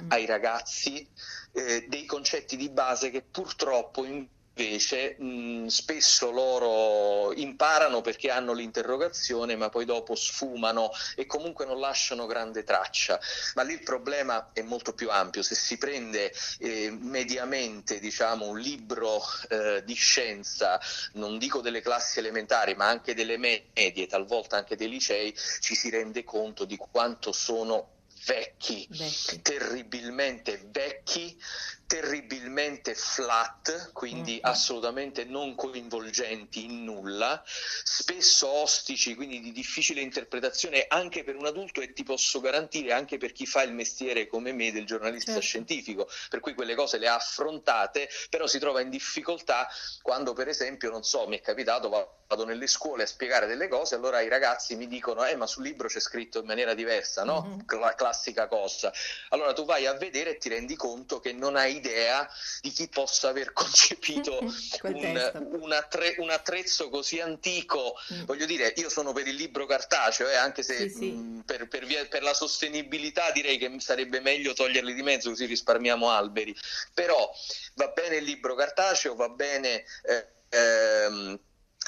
mm. 0.00 0.10
ai 0.10 0.26
ragazzi 0.26 1.06
eh, 1.52 1.86
dei 1.88 2.04
concetti 2.04 2.56
di 2.56 2.68
base 2.68 3.10
che 3.10 3.22
purtroppo 3.22 4.04
in 4.04 4.26
invece 4.56 5.16
mh, 5.18 5.66
spesso 5.66 6.30
loro 6.30 7.32
imparano 7.32 8.00
perché 8.00 8.30
hanno 8.30 8.52
l'interrogazione 8.52 9.56
ma 9.56 9.68
poi 9.68 9.84
dopo 9.84 10.14
sfumano 10.14 10.90
e 11.16 11.26
comunque 11.26 11.66
non 11.66 11.80
lasciano 11.80 12.26
grande 12.26 12.62
traccia 12.62 13.18
ma 13.54 13.62
lì 13.62 13.72
il 13.72 13.82
problema 13.82 14.50
è 14.52 14.62
molto 14.62 14.92
più 14.92 15.10
ampio 15.10 15.42
se 15.42 15.54
si 15.54 15.76
prende 15.76 16.32
eh, 16.58 16.90
mediamente 16.90 17.98
diciamo, 17.98 18.46
un 18.46 18.58
libro 18.58 19.22
eh, 19.48 19.82
di 19.84 19.94
scienza 19.94 20.80
non 21.14 21.38
dico 21.38 21.60
delle 21.60 21.80
classi 21.80 22.20
elementari 22.20 22.74
ma 22.74 22.88
anche 22.88 23.14
delle 23.14 23.36
medie 23.36 24.06
talvolta 24.06 24.56
anche 24.56 24.76
dei 24.76 24.88
licei 24.88 25.34
ci 25.60 25.74
si 25.74 25.90
rende 25.90 26.22
conto 26.22 26.64
di 26.64 26.76
quanto 26.76 27.32
sono 27.32 27.94
vecchi, 28.24 28.86
vecchi. 28.90 29.42
terribilmente 29.42 30.60
vecchi 30.70 31.38
terribilmente 31.86 32.94
flat, 32.94 33.92
quindi 33.92 34.32
mm-hmm. 34.32 34.40
assolutamente 34.42 35.24
non 35.24 35.54
coinvolgenti 35.54 36.64
in 36.64 36.84
nulla, 36.84 37.42
spesso 37.46 38.48
ostici, 38.48 39.14
quindi 39.14 39.40
di 39.40 39.52
difficile 39.52 40.00
interpretazione 40.00 40.86
anche 40.88 41.24
per 41.24 41.36
un 41.36 41.46
adulto 41.46 41.80
e 41.80 41.92
ti 41.92 42.02
posso 42.02 42.40
garantire 42.40 42.92
anche 42.92 43.18
per 43.18 43.32
chi 43.32 43.46
fa 43.46 43.62
il 43.62 43.72
mestiere 43.72 44.26
come 44.26 44.52
me 44.52 44.72
del 44.72 44.86
giornalista 44.86 45.32
certo. 45.32 45.46
scientifico, 45.46 46.08
per 46.28 46.40
cui 46.40 46.54
quelle 46.54 46.74
cose 46.74 46.98
le 46.98 47.08
ha 47.08 47.14
affrontate, 47.14 48.08
però 48.30 48.46
si 48.46 48.58
trova 48.58 48.80
in 48.80 48.90
difficoltà 48.90 49.68
quando 50.02 50.32
per 50.32 50.48
esempio, 50.48 50.90
non 50.90 51.04
so, 51.04 51.26
mi 51.28 51.38
è 51.38 51.40
capitato, 51.40 51.88
vado 52.26 52.44
nelle 52.44 52.66
scuole 52.66 53.04
a 53.04 53.06
spiegare 53.06 53.46
delle 53.46 53.68
cose, 53.68 53.94
allora 53.94 54.20
i 54.20 54.28
ragazzi 54.28 54.74
mi 54.76 54.86
dicono, 54.86 55.24
eh 55.24 55.36
ma 55.36 55.46
sul 55.46 55.64
libro 55.64 55.88
c'è 55.88 56.00
scritto 56.00 56.40
in 56.40 56.46
maniera 56.46 56.74
diversa, 56.74 57.24
no? 57.24 57.44
Mm-hmm. 57.46 57.58
Cla- 57.66 57.94
classica 57.94 58.46
cosa. 58.46 58.92
Allora 59.30 59.52
tu 59.52 59.64
vai 59.64 59.86
a 59.86 59.94
vedere 59.94 60.30
e 60.30 60.38
ti 60.38 60.48
rendi 60.48 60.76
conto 60.76 61.20
che 61.20 61.32
non 61.32 61.56
hai 61.56 61.73
idea 61.74 62.28
di 62.60 62.70
chi 62.70 62.88
possa 62.88 63.28
aver 63.28 63.52
concepito 63.52 64.38
un, 64.82 65.58
un, 65.60 65.72
attre, 65.72 66.14
un, 66.18 66.30
attrezzo 66.30 66.88
così 66.88 67.20
antico. 67.20 67.94
Mm. 68.12 68.24
Voglio 68.24 68.46
dire, 68.46 68.72
io 68.76 68.88
sono 68.88 69.12
per 69.12 69.26
il 69.26 69.34
libro 69.34 69.66
cartaceo, 69.66 70.28
eh, 70.28 70.36
anche 70.36 70.62
se 70.62 70.88
sì, 70.88 70.88
sì. 70.88 71.10
Mh, 71.10 71.36
mm, 71.36 71.40
per, 71.40 71.68
per, 71.68 71.84
via, 71.84 72.04
per, 72.06 72.22
la 72.22 72.34
sostenibilità 72.34 73.30
direi 73.32 73.58
che 73.58 73.72
sarebbe 73.78 74.20
meglio 74.20 74.52
toglierli 74.52 74.94
di 74.94 75.02
mezzo 75.02 75.30
così 75.30 75.46
risparmiamo 75.46 76.10
alberi. 76.10 76.54
Però 76.92 77.32
va 77.74 77.88
bene 77.88 78.16
il 78.16 78.24
libro 78.24 78.54
cartaceo, 78.54 79.14
va 79.14 79.28
bene... 79.28 79.84
Eh, 80.02 80.26
ehm, 80.50 81.38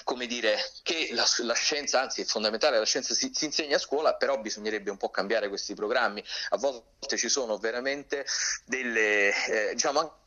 come 0.05 0.27
dire, 0.27 0.57
che 0.83 1.09
la, 1.13 1.25
la, 1.39 1.55
scienza, 1.55 2.01
anzi 2.01 2.23
è 2.23 2.25
fondamentale, 2.25 2.79
la 2.79 2.85
scienza 2.85 3.15
si, 3.15 3.31
si, 3.33 3.47
insegna 3.47 3.77
a 3.77 3.81
scuola, 3.81 4.15
però 4.15 4.39
bisognerebbe 4.39 4.91
un 4.91 4.97
po' 4.97 5.11
cambiare 5.11 5.49
questi 5.49 5.75
programmi. 5.75 6.23
A 6.51 6.57
volte 6.57 7.17
ci 7.17 7.29
sono 7.29 7.59
veramente 7.59 8.27
delle, 8.65 9.33
eh, 9.47 9.75
diciamo, 9.75 10.26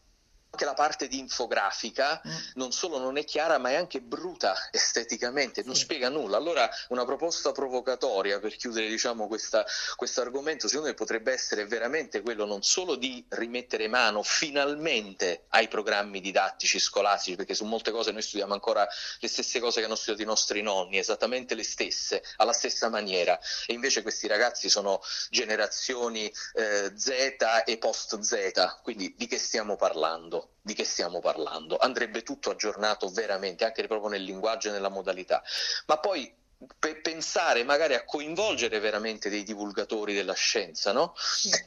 anche 0.51 0.65
la 0.65 0.73
parte 0.73 1.07
di 1.07 1.19
infografica 1.19 2.21
mm. 2.25 2.31
non 2.55 2.71
solo 2.71 2.97
non 2.97 3.17
è 3.17 3.23
chiara, 3.23 3.57
ma 3.59 3.69
è 3.69 3.75
anche 3.75 4.01
bruta 4.01 4.55
esteticamente, 4.71 5.63
non 5.63 5.75
spiega 5.75 6.09
nulla. 6.09 6.37
Allora, 6.37 6.69
una 6.89 7.05
proposta 7.05 7.51
provocatoria 7.51 8.39
per 8.39 8.55
chiudere 8.55 8.87
diciamo, 8.87 9.27
questo 9.27 10.21
argomento, 10.21 10.67
secondo 10.67 10.89
me 10.89 10.95
potrebbe 10.95 11.31
essere 11.31 11.65
veramente 11.65 12.21
quello 12.21 12.45
non 12.45 12.63
solo 12.63 12.95
di 12.95 13.23
rimettere 13.29 13.87
mano 13.87 14.23
finalmente 14.23 15.45
ai 15.49 15.67
programmi 15.67 16.19
didattici 16.19 16.79
scolastici, 16.79 17.35
perché 17.35 17.53
su 17.53 17.65
molte 17.65 17.91
cose 17.91 18.11
noi 18.11 18.21
studiamo 18.21 18.53
ancora 18.53 18.87
le 19.19 19.27
stesse 19.27 19.59
cose 19.59 19.79
che 19.79 19.85
hanno 19.85 19.95
studiato 19.95 20.21
i 20.21 20.25
nostri 20.25 20.61
nonni, 20.61 20.97
esattamente 20.97 21.53
le 21.53 21.63
stesse, 21.63 22.23
alla 22.37 22.53
stessa 22.53 22.89
maniera, 22.89 23.39
e 23.67 23.73
invece 23.73 24.01
questi 24.01 24.27
ragazzi 24.27 24.69
sono 24.69 25.01
generazioni 25.29 26.31
eh, 26.53 26.91
Z 26.95 27.09
e 27.65 27.77
post 27.77 28.19
Z, 28.19 28.79
quindi 28.81 29.13
di 29.15 29.27
che 29.27 29.37
stiamo 29.37 29.75
parlando? 29.75 30.38
Di 30.61 30.73
che 30.73 30.83
stiamo 30.83 31.19
parlando. 31.19 31.77
Andrebbe 31.77 32.23
tutto 32.23 32.51
aggiornato 32.51 33.09
veramente, 33.09 33.65
anche 33.65 33.85
proprio 33.87 34.09
nel 34.09 34.23
linguaggio 34.23 34.69
e 34.69 34.71
nella 34.71 34.89
modalità. 34.89 35.41
Ma 35.85 35.97
poi 35.97 36.33
per 36.77 36.99
pensare 36.99 37.63
magari 37.63 37.93
a 37.93 38.03
coinvolgere 38.03 38.79
veramente 38.79 39.29
dei 39.29 39.43
divulgatori 39.43 40.13
della 40.13 40.33
scienza, 40.33 40.91
no? 40.91 41.13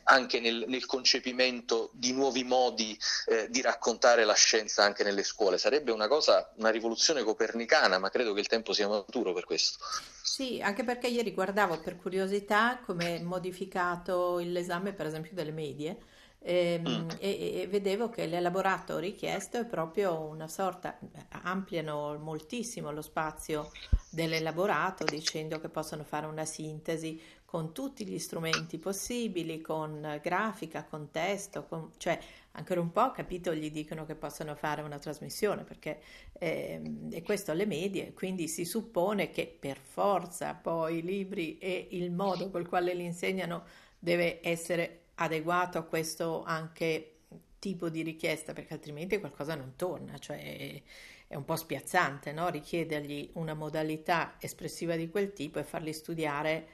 anche 0.05 0.39
nel, 0.39 0.65
nel, 0.69 0.85
concepimento 0.85 1.89
di 1.95 2.13
nuovi 2.13 2.45
modi 2.45 2.99
eh, 3.27 3.49
di 3.49 3.63
raccontare 3.63 4.25
la 4.25 4.35
scienza 4.35 4.85
anche 4.85 5.03
nelle 5.03 5.23
scuole. 5.23 5.57
Sarebbe 5.57 5.93
una 5.93 6.09
cosa, 6.09 6.53
una 6.57 6.69
rivoluzione 6.69 7.23
copernicana, 7.23 7.99
ma 7.99 8.11
credo 8.11 8.35
che 8.35 8.41
il 8.41 8.49
tempo 8.49 8.75
sia 8.75 8.87
maturo 8.87 9.33
per 9.33 9.45
questo. 9.45 9.83
Sì, 10.23 10.61
anche 10.63 10.85
perché 10.85 11.07
ieri 11.07 11.33
guardavo 11.33 11.79
per 11.81 11.97
curiosità 11.97 12.79
come 12.85 13.17
è 13.17 13.21
modificato 13.21 14.39
l'esame, 14.39 14.93
per 14.93 15.07
esempio, 15.07 15.31
delle 15.33 15.53
medie 15.53 16.11
e, 16.43 16.81
ehm, 16.85 17.05
mm. 17.05 17.09
e, 17.19 17.61
e, 17.61 17.67
vedevo 17.69 18.09
che 18.09 18.27
l'elaborato 18.27 18.99
richiesto 18.99 19.59
è 19.59 19.65
proprio 19.65 20.21
una 20.21 20.49
sorta, 20.49 20.99
ampliano 21.43 22.19
moltissimo 22.19 22.91
lo 22.91 23.03
spazio 23.03 23.71
dell'elaborato 24.11 25.05
dicendo 25.05 25.61
che 25.61 25.69
possono 25.69 26.05
fare 26.05 26.27
una 26.27 26.45
sintesi 26.45 27.21
con 27.45 27.73
tutti 27.75 28.07
gli 28.07 28.19
strumenti 28.19 28.79
possibili, 28.79 29.61
con 29.61 30.19
grafica, 30.23 30.85
con 30.85 31.11
testo, 31.11 31.67
con, 31.67 31.93
cioè 31.99 32.19
ancora 32.53 32.81
un 32.81 32.91
po' 32.93 33.11
capito 33.11 33.55
gli 33.55 33.71
dicono 33.71 34.07
che 34.07 34.15
possono 34.15 34.55
fare 34.55 34.81
una 34.81 34.99
trasmissione 34.99 35.63
perché 35.63 36.01
eh, 36.39 36.81
è 37.11 37.23
questo 37.23 37.51
alle 37.51 37.67
medie, 37.67 38.15
quindi 38.15 38.49
si 38.49 38.65
suppone 38.65 39.31
che 39.31 39.55
per 39.61 39.79
forza 39.79 40.55
poi 40.55 40.99
i 40.99 41.03
libri 41.03 41.59
e 41.59 41.89
il 41.91 42.11
modo 42.11 42.51
col 42.51 42.67
quale 42.67 42.95
li 42.95 43.05
insegnano 43.05 43.65
deve 43.99 44.41
essere 44.43 45.02
adeguato 45.23 45.79
a 45.79 45.83
questo 45.83 46.43
anche 46.45 47.17
tipo 47.59 47.89
di 47.89 48.03
richiesta, 48.03 48.53
perché 48.53 48.75
altrimenti 48.75 49.19
qualcosa 49.19 49.55
non 49.55 49.75
torna, 49.77 50.19
cioè 50.19 50.83
è 51.29 51.35
un 51.35 51.45
po' 51.45 51.57
spiazzante, 51.57 52.33
no? 52.33 52.49
richiedergli 52.49 53.31
una 53.35 53.55
modalità 53.55 54.37
espressiva 54.39 54.97
di 54.97 55.09
quel 55.09 55.33
tipo 55.33 55.59
e 55.59 55.65
farli 55.65 55.93
studiare 55.93 56.67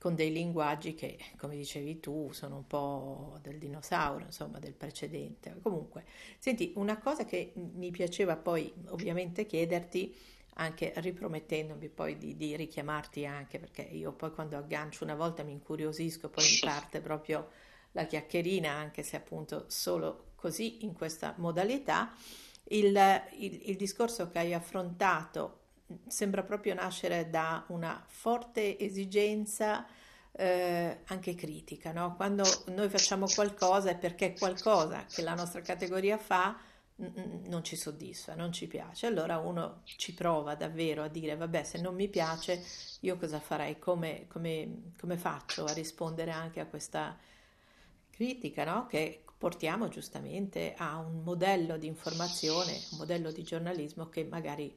con 0.00 0.14
dei 0.14 0.32
linguaggi 0.32 0.94
che, 0.94 1.18
come 1.36 1.56
dicevi 1.56 2.00
tu, 2.00 2.30
sono 2.32 2.56
un 2.56 2.66
po' 2.66 3.38
del 3.42 3.58
dinosauro, 3.58 4.24
insomma, 4.24 4.58
del 4.58 4.72
precedente. 4.72 5.56
Comunque, 5.62 6.04
senti, 6.38 6.72
una 6.76 6.98
cosa 6.98 7.24
che 7.24 7.52
mi 7.54 7.90
piaceva 7.90 8.36
poi 8.36 8.72
ovviamente 8.88 9.46
chiederti 9.46 10.14
anche 10.60 10.92
ripromettendomi 10.96 11.88
poi 11.88 12.18
di, 12.18 12.36
di, 12.36 12.54
richiamarti 12.54 13.24
anche 13.24 13.58
perché 13.58 13.82
io 13.82 14.12
poi 14.12 14.30
quando 14.30 14.56
aggancio 14.56 15.04
una 15.04 15.14
volta 15.14 15.42
mi 15.42 15.52
incuriosisco, 15.52 16.28
poi 16.28 16.44
mi 16.44 16.58
parte 16.68 17.00
proprio 17.00 17.48
la 17.92 18.04
chiacchierina, 18.04 18.70
anche 18.70 19.02
se 19.02 19.16
appunto 19.16 19.64
solo 19.68 20.32
così 20.36 20.84
in 20.84 20.92
questa 20.92 21.34
modalità. 21.38 22.12
Il, 22.64 22.96
il, 23.38 23.70
il 23.70 23.76
discorso 23.76 24.28
che 24.28 24.38
hai 24.38 24.54
affrontato 24.54 25.58
sembra 26.06 26.42
proprio 26.42 26.74
nascere 26.74 27.30
da 27.30 27.64
una 27.68 28.04
forte 28.06 28.78
esigenza 28.78 29.86
eh, 30.32 31.00
anche 31.06 31.34
critica, 31.34 31.90
no? 31.90 32.14
quando 32.14 32.44
noi 32.66 32.88
facciamo 32.88 33.26
qualcosa 33.26 33.90
è 33.90 33.96
perché 33.96 34.34
qualcosa 34.34 35.04
che 35.06 35.22
la 35.22 35.34
nostra 35.34 35.62
categoria 35.62 36.16
fa 36.16 36.56
non 37.48 37.64
ci 37.64 37.76
soddisfa, 37.76 38.34
non 38.34 38.52
ci 38.52 38.66
piace, 38.66 39.06
allora 39.06 39.38
uno 39.38 39.80
ci 39.84 40.12
prova 40.14 40.54
davvero 40.54 41.02
a 41.02 41.08
dire 41.08 41.36
vabbè 41.36 41.64
se 41.64 41.80
non 41.80 41.94
mi 41.94 42.08
piace 42.08 42.62
io 43.00 43.16
cosa 43.16 43.40
farei, 43.40 43.78
come, 43.78 44.26
come, 44.28 44.92
come 44.98 45.16
faccio 45.16 45.64
a 45.64 45.72
rispondere 45.72 46.30
anche 46.30 46.60
a 46.60 46.66
questa 46.66 47.16
critica 48.10 48.64
no? 48.64 48.86
che 48.86 49.24
portiamo 49.38 49.88
giustamente 49.88 50.74
a 50.76 50.98
un 50.98 51.22
modello 51.22 51.78
di 51.78 51.86
informazione, 51.86 52.72
un 52.92 52.98
modello 52.98 53.32
di 53.32 53.42
giornalismo 53.42 54.10
che 54.10 54.24
magari 54.24 54.76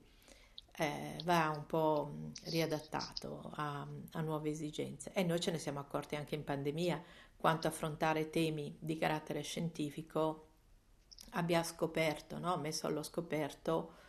eh, 0.78 1.18
va 1.26 1.50
un 1.54 1.66
po' 1.66 2.32
riadattato 2.46 3.52
a, 3.56 3.86
a 4.12 4.22
nuove 4.22 4.50
esigenze. 4.50 5.12
E 5.14 5.24
noi 5.24 5.42
ce 5.42 5.52
ne 5.52 5.58
siamo 5.58 5.80
accorti 5.80 6.16
anche 6.16 6.36
in 6.36 6.46
pandemia 6.46 7.04
quanto 7.36 7.68
affrontare 7.68 8.30
temi 8.30 8.74
di 8.80 8.98
carattere 8.98 9.42
scientifico 9.42 10.53
abbia 11.34 11.64
scoperto, 11.64 12.40
no? 12.40 12.58
messo 12.58 12.88
allo 12.88 13.04
scoperto 13.04 14.02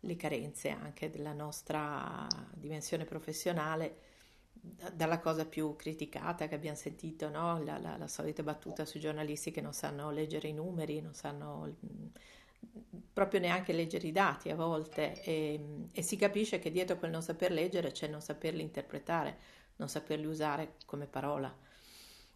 le 0.00 0.16
carenze 0.16 0.70
anche 0.70 1.10
della 1.10 1.32
nostra 1.32 2.26
dimensione 2.54 3.04
professionale, 3.04 4.10
dalla 4.52 5.18
cosa 5.18 5.44
più 5.44 5.74
criticata 5.74 6.46
che 6.46 6.54
abbiamo 6.54 6.76
sentito, 6.76 7.28
no? 7.28 7.62
la, 7.62 7.78
la, 7.78 7.96
la, 7.96 8.06
solita 8.06 8.42
battuta 8.42 8.84
sui 8.84 9.00
giornalisti 9.00 9.50
che 9.50 9.60
non 9.60 9.72
sanno 9.72 10.10
leggere 10.10 10.48
i 10.48 10.52
numeri, 10.52 11.00
non 11.00 11.14
sanno 11.14 11.74
proprio 13.12 13.40
neanche 13.40 13.72
leggere 13.72 14.06
i 14.06 14.12
dati 14.12 14.50
a 14.50 14.54
volte 14.54 15.20
e, 15.22 15.60
e 15.92 16.02
si 16.02 16.16
capisce 16.16 16.58
che 16.58 16.70
dietro 16.70 16.96
quel 16.96 17.10
non 17.10 17.22
saper 17.22 17.50
leggere 17.50 17.90
c'è 17.90 18.06
non 18.06 18.20
saperli 18.20 18.62
interpretare, 18.62 19.36
non 19.76 19.88
saperli 19.88 20.26
usare 20.26 20.74
come 20.86 21.06
parola. 21.06 21.54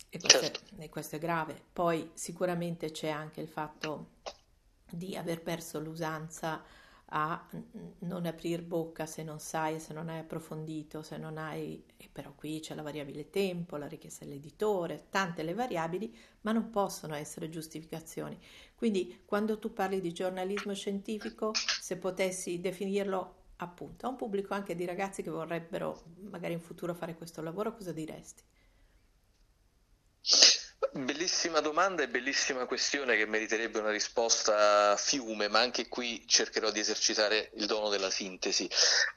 E 0.09 0.19
questo, 0.19 0.41
certo. 0.41 0.61
è, 0.79 0.85
e 0.85 0.89
questo, 0.89 1.17
è, 1.17 1.19
grave. 1.19 1.61
Poi 1.73 2.11
sicuramente 2.15 2.91
c'è 2.91 3.09
anche 3.09 3.41
il 3.41 3.49
fatto 3.49 4.15
di 4.91 5.17
aver 5.17 5.43
perso 5.43 5.81
l'usanza 5.81 6.63
a 7.11 7.47
non 8.01 8.27
aprire 8.27 8.63
bocca 8.63 9.07
se 9.07 9.23
non 9.23 9.39
sai, 9.39 9.79
se 9.79 9.93
non 9.93 10.09
hai 10.09 10.19
approfondito, 10.19 11.03
se 11.03 11.17
non 11.17 11.39
hai, 11.39 11.85
e 11.97 12.09
però 12.11 12.33
qui 12.35 12.59
c'è 12.59 12.75
la 12.75 12.83
variabile 12.83 13.31
tempo, 13.31 13.77
la 13.77 13.87
richiesta 13.87 14.25
dell'editore, 14.25 15.07
tante 15.09 15.45
le 15.45 15.55
variabili, 15.55 16.15
ma 16.41 16.53
non 16.53 16.71
possono 16.71 17.15
essere 17.15 17.49
giustificazioni. 17.49 18.39
Quindi 18.75 19.23
quando 19.25 19.59
tu 19.59 19.73
parli 19.73 20.01
di 20.01 20.13
giornalismo 20.13 20.75
scientifico, 20.75 21.53
se 21.55 21.97
potessi 21.97 22.61
definirlo 22.61 23.35
appunto 23.59 24.07
a 24.07 24.09
un 24.09 24.17
pubblico 24.17 24.55
anche 24.55 24.75
di 24.75 24.85
ragazzi 24.85 25.23
che 25.23 25.31
vorrebbero 25.31 26.03
magari 26.29 26.55
in 26.55 26.61
futuro 26.61 26.93
fare 26.93 27.15
questo 27.15 27.41
lavoro, 27.41 27.73
cosa 27.73 27.93
diresti? 27.93 28.43
Bellissima 30.97 31.61
domanda 31.61 32.03
e 32.03 32.09
bellissima 32.09 32.65
questione 32.65 33.17
che 33.17 33.27
meriterebbe 33.27 33.81
una 33.81 33.91
risposta 33.91 34.93
a 34.93 34.97
fiume, 34.97 35.47
ma 35.49 35.61
anche 35.61 35.89
qui 35.89 36.27
cercherò 36.27 36.71
di 36.71 36.81
esercitare 36.81 37.51
il 37.57 37.67
dono 37.67 37.91
della 37.91 38.09
sintesi. 38.09 38.69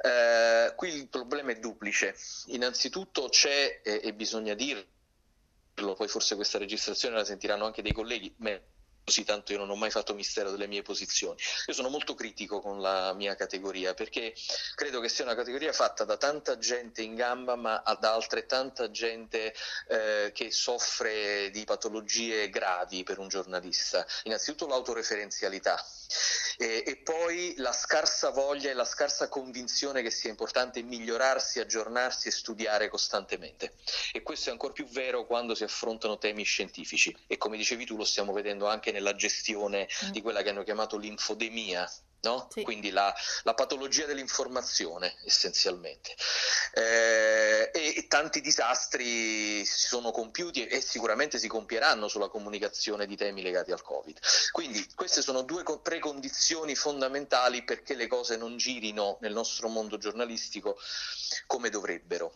Eh, 0.02 0.74
qui 0.76 0.89
il 0.89 1.08
problema 1.08 1.52
è 1.52 1.56
duplice. 1.56 2.15
Innanzitutto 2.48 3.30
c'è, 3.30 3.80
e, 3.82 4.02
e 4.04 4.13
bisogna 4.13 4.56
dirlo, 4.56 5.96
poi 5.96 6.08
forse 6.10 6.36
questa 6.36 6.58
registrazione 6.58 7.15
la 7.15 7.24
sentiranno 7.24 7.65
anche 7.65 7.82
dei 7.82 7.94
colleghi, 7.94 8.36
così 9.03 9.23
tanto 9.23 9.51
io 9.51 9.57
non 9.57 9.69
ho 9.69 9.75
mai 9.75 9.89
fatto 9.89 10.13
mistero 10.13 10.51
delle 10.51 10.67
mie 10.67 10.81
posizioni. 10.81 11.39
Io 11.67 11.73
sono 11.73 11.89
molto 11.89 12.13
critico 12.13 12.62
con 12.62 12.79
la 12.79 13.13
mia 13.13 13.35
categoria 13.35 13.93
perché 13.93 14.33
credo 14.75 14.99
che 14.99 15.09
sia 15.09 15.23
una 15.23 15.35
categoria 15.35 15.73
fatta 15.73 16.03
da 16.03 16.17
tanta 16.17 16.57
gente 16.57 17.01
in 17.01 17.15
gamba 17.15 17.55
ma 17.55 17.81
da 17.99 18.13
altrettanta 18.13 18.91
gente 18.91 19.53
eh, 19.88 20.31
che 20.33 20.51
soffre 20.51 21.49
di 21.51 21.63
patologie 21.63 22.49
gravi 22.49 23.03
per 23.03 23.19
un 23.19 23.27
giornalista. 23.27 24.05
Innanzitutto 24.23 24.67
l'autoreferenzialità 24.67 25.83
e, 26.57 26.83
e 26.85 26.97
poi 26.97 27.53
la 27.57 27.71
scarsa 27.71 28.31
voglia 28.31 28.69
e 28.69 28.73
la 28.73 28.85
scarsa 28.85 29.27
convinzione 29.29 30.01
che 30.01 30.09
sia 30.09 30.29
importante 30.29 30.81
migliorarsi, 30.81 31.59
aggiornarsi 31.59 32.27
e 32.27 32.31
studiare 32.31 32.89
costantemente. 32.89 33.73
E 34.12 34.21
questo 34.21 34.49
è 34.49 34.51
ancora 34.51 34.73
più 34.73 34.85
vero 34.88 35.25
quando 35.25 35.55
si 35.55 35.63
affrontano 35.63 36.17
temi 36.17 36.43
scientifici 36.43 37.15
e 37.27 37.38
come 37.38 37.57
dicevi 37.57 37.85
tu 37.85 37.95
lo 37.95 38.03
stiamo 38.03 38.33
vedendo 38.33 38.67
anche 38.67 38.88
nel 38.91 38.99
nella 39.10 39.15
gestione 39.15 39.88
mm. 40.06 40.10
di 40.10 40.21
quella 40.21 40.41
che 40.41 40.49
hanno 40.49 40.63
chiamato 40.63 40.97
l'infodemia, 40.97 41.89
No? 42.21 42.49
Sì. 42.52 42.63
quindi 42.63 42.89
la, 42.89 43.15
la, 43.43 43.54
patologia 43.54 44.06
dell'informazione 44.06 45.15
essenzialmente. 45.23 46.13
Eh, 46.73 47.71
e, 47.73 47.93
e, 47.95 48.08
tanti 48.10 48.41
disastri 48.41 49.63
si 49.63 49.88
sono 49.88 50.12
compiuti 50.12 50.67
e, 50.67 50.75
e, 50.75 50.82
sicuramente 50.82 51.39
si 51.39 51.47
compieranno 51.47 52.10
sulla 52.10 52.28
comunicazione 52.28 53.06
di 53.06 53.15
temi 53.15 53.41
legati 53.41 53.71
al 53.71 53.82
Covid. 53.82 54.19
Quindi 54.52 54.86
queste 54.95 55.21
sono 55.21 55.43
due 55.43 55.63
precondizioni 55.82 56.75
fondamentali 56.75 57.63
perché 57.63 57.95
le 57.95 58.08
cose 58.08 58.36
non 58.36 58.58
girino 58.58 59.17
nel 59.21 59.32
nostro 59.32 59.69
mondo 59.69 59.97
giornalistico 59.97 60.78
come 61.47 61.69
dovrebbero. 61.69 62.34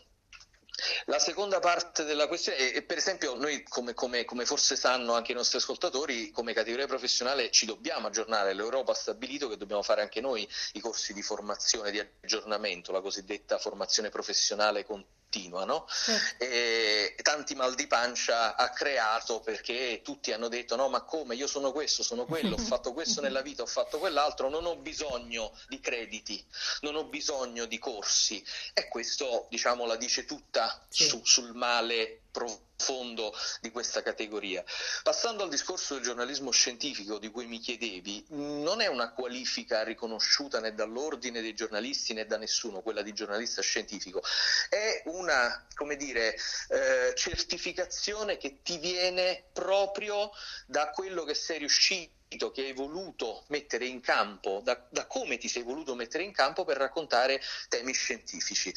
La 1.06 1.20
seconda 1.20 1.60
parte 1.60 2.04
della 2.04 2.28
questione, 2.28 2.72
è, 2.72 2.82
per 2.84 2.98
esempio, 2.98 3.36
noi 3.36 3.64
come, 3.64 3.94
come, 3.94 4.26
come, 4.26 4.46
forse 4.46 4.76
sanno 4.76 5.14
anche 5.14 5.32
i 5.32 5.36
nostri 5.36 5.58
ascoltatori, 5.58 6.32
come 6.32 6.54
categoria 6.54 6.88
professionale 6.88 7.52
ci 7.52 7.66
dobbiamo 7.66 8.08
aggiornare. 8.08 8.54
L'Europa 8.54 8.92
ha 8.92 8.96
stabilito 8.96 9.48
che 9.48 9.58
dobbiamo 9.58 9.84
fare 9.84 10.02
anche 10.02 10.22
noi 10.22 10.48
i 10.74 10.80
corsi 10.80 11.14
di 11.14 11.22
formazione, 11.22 11.92
di 11.92 12.00
aggiornamento, 12.00 12.92
la 12.92 13.02
cosiddetta 13.02 13.58
formazione 13.58 14.10
professionale 14.10 14.86
continua 14.86 15.22
continua, 15.34 15.66
no? 15.66 15.88
Certo. 15.88 16.44
E 16.44 17.16
tanti 17.24 17.56
mal 17.56 17.74
di 17.74 17.88
pancia 17.88 18.56
ha 18.56 18.70
creato 18.70 19.40
perché 19.40 20.02
tutti 20.04 20.32
hanno 20.32 20.48
detto 20.48 20.76
no 20.76 20.90
ma 20.90 21.02
come 21.02 21.34
io 21.36 21.48
sono 21.48 21.72
questo, 21.72 22.04
sono 22.04 22.26
quello, 22.26 22.54
ho 22.56 22.60
fatto 22.60 22.94
questo 22.94 23.20
nella 23.20 23.42
vita, 23.42 23.64
ho 23.64 23.68
fatto 23.68 23.98
quell'altro, 23.98 24.50
non 24.50 24.66
ho 24.66 24.76
bisogno 24.76 25.58
di 25.68 25.80
crediti, 25.80 26.46
non 26.82 26.96
ho 26.96 27.06
bisogno 27.06 27.66
di 27.66 27.80
corsi 27.80 28.44
e 28.74 28.88
questo 28.88 29.48
diciamo 29.50 29.88
la 29.88 29.96
dice 29.96 30.26
tutta 30.26 30.86
sì. 30.88 31.06
su, 31.06 31.22
sul 31.24 31.56
male 31.56 32.23
profondo 32.34 33.34
di 33.62 33.70
questa 33.70 34.02
categoria. 34.02 34.64
Passando 35.04 35.44
al 35.44 35.50
discorso 35.50 35.94
del 35.94 36.04
giornalismo 36.04 36.52
scientifico 36.52 37.20
di 37.20 37.30
cui 37.30 37.46
mi 37.46 37.60
chiedevi, 37.60 38.26
non 38.30 38.82
è 38.82 38.88
una 38.88 39.14
qualifica 39.14 39.84
riconosciuta 39.84 40.60
né 40.60 40.74
dall'ordine 40.74 41.42
dei 41.42 41.54
giornalisti 41.54 42.14
né 42.14 42.26
da 42.26 42.38
nessuno, 42.38 42.82
quella 42.82 43.04
di 43.04 43.14
giornalista 43.14 43.62
scientifico, 43.62 44.22
è 44.68 45.04
una, 45.06 45.66
dire, 45.96 46.36
eh, 46.70 47.14
certificazione 47.16 48.38
che 48.38 48.62
ti 48.64 48.80
viene 48.80 49.46
proprio 49.54 50.32
da 50.66 50.90
quello 50.90 51.24
che 51.24 51.36
sei 51.36 51.60
riuscito 51.60 52.22
che 52.52 52.62
hai 52.62 52.74
voluto 52.74 53.44
mettere 53.48 53.86
in 53.86 54.02
campo, 54.02 54.62
da, 54.64 54.86
da, 54.90 55.06
come 55.08 55.38
ti 55.38 55.48
sei 55.48 55.64
voluto 55.64 55.96
mettere 55.96 56.24
in 56.24 56.32
campo 56.32 56.64
per 56.66 56.78
raccontare 56.78 57.42
temi 57.70 57.94
scientifici. 57.94 58.74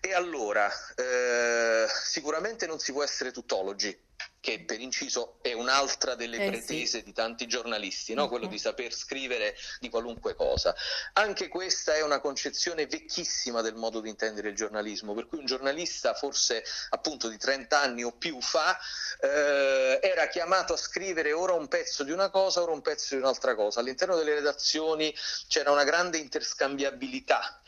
E 0.00 0.14
allora, 0.14 0.70
eh, 0.94 1.86
sicuramente 1.88 2.66
non 2.66 2.78
si 2.78 2.92
può 2.92 3.02
essere 3.02 3.32
tuttologi, 3.32 4.08
che 4.40 4.64
per 4.64 4.80
inciso 4.80 5.38
è 5.42 5.52
un'altra 5.52 6.14
delle 6.14 6.38
eh, 6.38 6.48
pretese 6.48 6.98
sì. 6.98 7.04
di 7.04 7.12
tanti 7.12 7.46
giornalisti, 7.46 8.14
no? 8.14 8.28
quello 8.28 8.46
di 8.46 8.58
saper 8.58 8.92
scrivere 8.92 9.54
di 9.80 9.90
qualunque 9.90 10.34
cosa. 10.34 10.74
Anche 11.12 11.48
questa 11.48 11.94
è 11.94 12.02
una 12.02 12.20
concezione 12.20 12.86
vecchissima 12.86 13.60
del 13.60 13.74
modo 13.74 14.00
di 14.00 14.08
intendere 14.08 14.48
il 14.48 14.56
giornalismo, 14.56 15.14
per 15.14 15.26
cui 15.26 15.38
un 15.38 15.44
giornalista 15.44 16.14
forse 16.14 16.64
appunto 16.90 17.28
di 17.28 17.36
30 17.36 17.78
anni 17.78 18.02
o 18.02 18.12
più 18.12 18.40
fa 18.40 18.78
eh, 19.20 20.00
era 20.02 20.26
chiamato 20.28 20.72
a 20.72 20.78
scrivere 20.78 21.32
ora 21.32 21.52
un 21.52 21.68
pezzo 21.68 22.02
di 22.02 22.10
una 22.10 22.30
cosa, 22.30 22.62
ora 22.62 22.72
un 22.72 22.80
pezzo 22.80 23.14
di 23.14 23.20
un'altra 23.20 23.54
cosa. 23.54 23.80
All'interno 23.80 24.16
delle 24.16 24.34
redazioni 24.34 25.14
c'era 25.48 25.70
una 25.70 25.84
grande 25.84 26.16
interscambiabilità, 26.16 27.60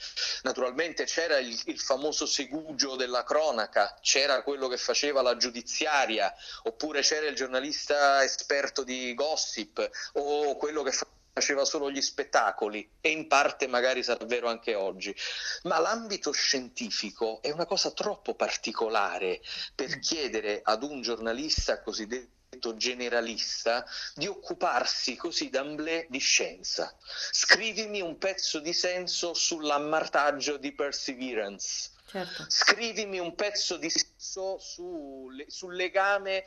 naturalmente 0.43 1.05
c'era 1.05 1.37
il, 1.38 1.61
il 1.67 1.79
famoso 1.79 2.25
segugio 2.25 2.97
della 2.97 3.25
cronaca, 3.25 3.99
c'era 4.01 4.43
quello 4.43 4.69
che 4.69 4.79
faceva 4.79 5.21
la 5.21 5.37
giudiziaria, 5.37 6.35
oppure 6.65 7.03
c'era 7.03 7.27
il 7.27 7.35
giornalista 7.35 8.23
esperto 8.25 8.83
di 8.85 9.15
gossip 9.15 9.89
o 10.15 10.57
quello 10.57 10.83
che 10.83 10.93
faceva 11.33 11.65
solo 11.65 11.91
gli 11.91 12.03
spettacoli 12.03 12.87
e 13.01 13.11
in 13.11 13.27
parte 13.27 13.67
magari 13.67 14.03
sarà 14.03 14.25
vero 14.27 14.49
anche 14.49 14.75
oggi, 14.75 15.15
ma 15.63 15.79
l'ambito 15.79 16.31
scientifico 16.31 17.41
è 17.41 17.51
una 17.51 17.65
cosa 17.65 17.91
troppo 17.91 18.35
particolare 18.35 19.41
per 19.75 19.99
chiedere 19.99 20.61
ad 20.63 20.83
un 20.83 21.01
giornalista 21.01 21.81
cosiddetto 21.81 22.77
generalista 22.77 23.85
di 24.15 24.27
occuparsi 24.27 25.17
così 25.17 25.49
d'amblè 25.49 26.07
di 26.11 26.19
scienza. 26.19 26.95
Scrivimi 27.31 28.03
un 28.03 28.19
pezzo 28.19 28.61
di 28.61 28.75
senso 28.75 29.33
sull'ammartaggio 29.33 30.59
di 30.59 30.73
Perseverance. 30.73 31.92
Certo. 32.12 32.44
Scrivimi 32.46 33.18
un 33.18 33.35
pezzo 33.35 33.79
di 33.79 33.88
senso 33.88 34.59
su, 34.59 35.29
sul 35.46 35.75
legame 35.75 36.44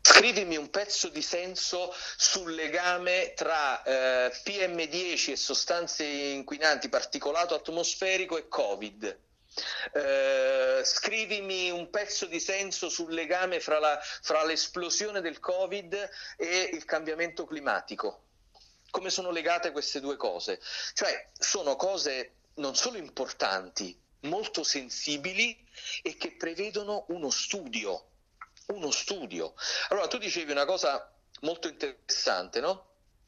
Scrivimi 0.00 0.56
un 0.56 0.70
pezzo 0.70 1.08
di 1.08 1.20
senso 1.20 1.92
sul 2.16 2.54
legame 2.54 3.34
tra 3.34 3.82
eh, 3.82 4.32
PM10 4.44 5.32
e 5.32 5.36
sostanze 5.36 6.04
inquinanti, 6.04 6.88
particolato 6.88 7.54
atmosferico 7.54 8.38
e 8.38 8.48
Covid. 8.48 9.18
Uh, 9.92 10.84
scrivimi 10.84 11.70
un 11.70 11.90
pezzo 11.90 12.26
di 12.26 12.38
senso 12.38 12.88
sul 12.88 13.12
legame 13.12 13.58
fra, 13.58 13.80
la, 13.80 13.98
fra, 14.00 14.44
l'esplosione 14.44 15.20
del 15.20 15.40
Covid 15.40 16.10
e 16.36 16.70
il 16.72 16.84
cambiamento 16.84 17.44
climatico. 17.44 18.27
Come 18.98 19.10
sono 19.10 19.30
legate 19.30 19.70
queste 19.70 20.00
due 20.00 20.16
cose? 20.16 20.60
Cioè, 20.92 21.28
sono 21.38 21.76
cose 21.76 22.32
non 22.54 22.74
solo 22.74 22.98
importanti, 22.98 23.96
molto 24.22 24.64
sensibili 24.64 25.56
e 26.02 26.16
che 26.16 26.32
prevedono 26.32 27.04
uno 27.10 27.30
studio 27.30 28.08
uno 28.74 28.90
studio. 28.90 29.54
Allora, 29.90 30.08
tu 30.08 30.18
dicevi 30.18 30.50
una 30.50 30.64
cosa 30.64 31.10
molto 31.42 31.68
interessante, 31.68 32.58
no? 32.58 32.86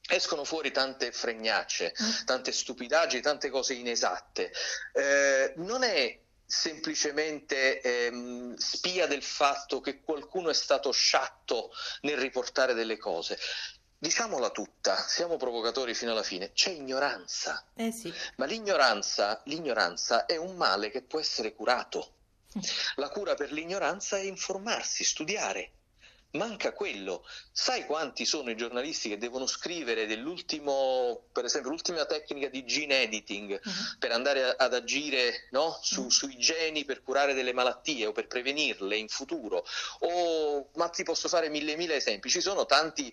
Escono 0.08 0.42
fuori 0.42 0.72
tante 0.72 1.12
fregnacce, 1.12 1.94
mm. 2.02 2.24
tante 2.24 2.50
stupidaggini, 2.50 3.22
tante 3.22 3.48
cose 3.48 3.74
inesatte. 3.74 4.52
Eh, 4.92 5.52
non 5.58 5.84
è 5.84 6.18
semplicemente 6.44 7.80
ehm, 7.80 8.56
spia 8.56 9.06
del 9.06 9.22
fatto 9.22 9.80
che 9.80 10.00
qualcuno 10.00 10.50
è 10.50 10.54
stato 10.54 10.90
sciatto 10.90 11.70
nel 12.00 12.18
riportare 12.18 12.74
delle 12.74 12.98
cose. 12.98 13.38
Diciamola 14.02 14.48
tutta, 14.48 14.96
siamo 14.96 15.36
provocatori 15.36 15.94
fino 15.94 16.12
alla 16.12 16.22
fine, 16.22 16.52
c'è 16.54 16.70
ignoranza. 16.70 17.62
Eh 17.74 17.92
sì. 17.92 18.10
Ma 18.36 18.46
l'ignoranza, 18.46 19.42
l'ignoranza 19.44 20.24
è 20.24 20.36
un 20.36 20.56
male 20.56 20.90
che 20.90 21.02
può 21.02 21.20
essere 21.20 21.54
curato. 21.54 22.14
La 22.96 23.10
cura 23.10 23.34
per 23.34 23.52
l'ignoranza 23.52 24.16
è 24.16 24.22
informarsi, 24.22 25.04
studiare. 25.04 25.72
Manca 26.32 26.72
quello. 26.72 27.26
Sai 27.50 27.84
quanti 27.86 28.24
sono 28.24 28.50
i 28.50 28.56
giornalisti 28.56 29.08
che 29.08 29.18
devono 29.18 29.46
scrivere 29.46 30.06
dell'ultimo, 30.06 31.24
per 31.32 31.44
esempio, 31.44 31.70
l'ultima 31.70 32.04
tecnica 32.04 32.48
di 32.48 32.64
gene 32.64 33.02
editing 33.02 33.60
uh-huh. 33.62 33.72
per 33.98 34.12
andare 34.12 34.44
a, 34.44 34.54
ad 34.56 34.74
agire 34.74 35.48
no? 35.50 35.76
Su, 35.82 36.02
uh-huh. 36.02 36.10
sui 36.10 36.38
geni 36.38 36.84
per 36.84 37.02
curare 37.02 37.34
delle 37.34 37.52
malattie 37.52 38.06
o 38.06 38.12
per 38.12 38.28
prevenirle 38.28 38.96
in 38.96 39.08
futuro? 39.08 39.66
O, 40.00 40.70
ma 40.74 40.88
ti 40.88 41.02
posso 41.02 41.26
fare 41.26 41.48
mille 41.48 41.74
mille 41.74 41.96
esempi. 41.96 42.30
Ci 42.30 42.40
sono 42.40 42.64
tanti 42.64 43.12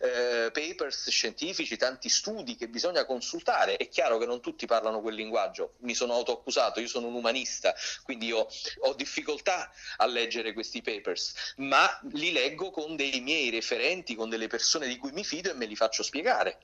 eh, 0.00 0.50
papers 0.50 1.08
scientifici, 1.08 1.76
tanti 1.76 2.08
studi 2.08 2.56
che 2.56 2.68
bisogna 2.68 3.04
consultare. 3.04 3.76
È 3.76 3.88
chiaro 3.88 4.18
che 4.18 4.26
non 4.26 4.40
tutti 4.40 4.66
parlano 4.66 5.00
quel 5.00 5.14
linguaggio. 5.14 5.74
Mi 5.82 5.94
sono 5.94 6.14
autoaccusato, 6.14 6.80
io 6.80 6.88
sono 6.88 7.06
un 7.06 7.14
umanista, 7.14 7.72
quindi 8.02 8.32
ho, 8.32 8.48
ho 8.80 8.94
difficoltà 8.94 9.70
a 9.98 10.06
leggere 10.06 10.52
questi 10.52 10.82
papers, 10.82 11.54
ma 11.58 12.00
li 12.12 12.32
leggo 12.32 12.54
con 12.56 12.96
dei 12.96 13.20
miei 13.20 13.50
referenti, 13.50 14.16
con 14.16 14.28
delle 14.28 14.48
persone 14.48 14.88
di 14.88 14.96
cui 14.96 15.12
mi 15.12 15.24
fido 15.24 15.50
e 15.50 15.54
me 15.54 15.66
li 15.66 15.76
faccio 15.76 16.02
spiegare. 16.02 16.58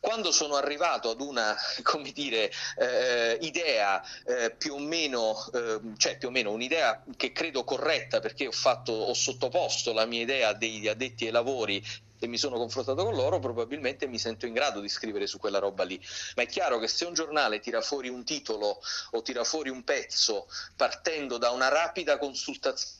Quando 0.00 0.30
sono 0.30 0.54
arrivato 0.54 1.10
ad 1.10 1.20
una 1.20 1.56
dire, 2.14 2.50
eh, 2.78 3.38
idea 3.42 4.02
eh, 4.24 4.50
più 4.56 4.74
o 4.74 4.78
meno, 4.78 5.36
eh, 5.52 5.80
cioè 5.96 6.16
più 6.16 6.28
o 6.28 6.30
meno 6.30 6.52
un'idea 6.52 7.02
che 7.16 7.32
credo 7.32 7.64
corretta 7.64 8.20
perché 8.20 8.46
ho, 8.46 8.52
fatto, 8.52 8.92
ho 8.92 9.14
sottoposto 9.14 9.92
la 9.92 10.06
mia 10.06 10.22
idea 10.22 10.52
degli 10.52 10.88
addetti 10.88 11.26
ai 11.26 11.32
lavori 11.32 11.84
e 12.20 12.26
mi 12.26 12.36
sono 12.36 12.56
confrontato 12.56 13.04
con 13.04 13.14
loro, 13.14 13.38
probabilmente 13.38 14.06
mi 14.06 14.18
sento 14.18 14.46
in 14.46 14.52
grado 14.52 14.80
di 14.80 14.88
scrivere 14.88 15.26
su 15.26 15.38
quella 15.38 15.58
roba 15.58 15.84
lì. 15.84 16.00
Ma 16.34 16.42
è 16.42 16.46
chiaro 16.46 16.78
che 16.78 16.88
se 16.88 17.04
un 17.04 17.14
giornale 17.14 17.60
tira 17.60 17.80
fuori 17.80 18.08
un 18.08 18.24
titolo 18.24 18.80
o 19.12 19.22
tira 19.22 19.44
fuori 19.44 19.68
un 19.68 19.84
pezzo 19.84 20.48
partendo 20.76 21.38
da 21.38 21.50
una 21.50 21.68
rapida 21.68 22.18
consultazione 22.18 22.97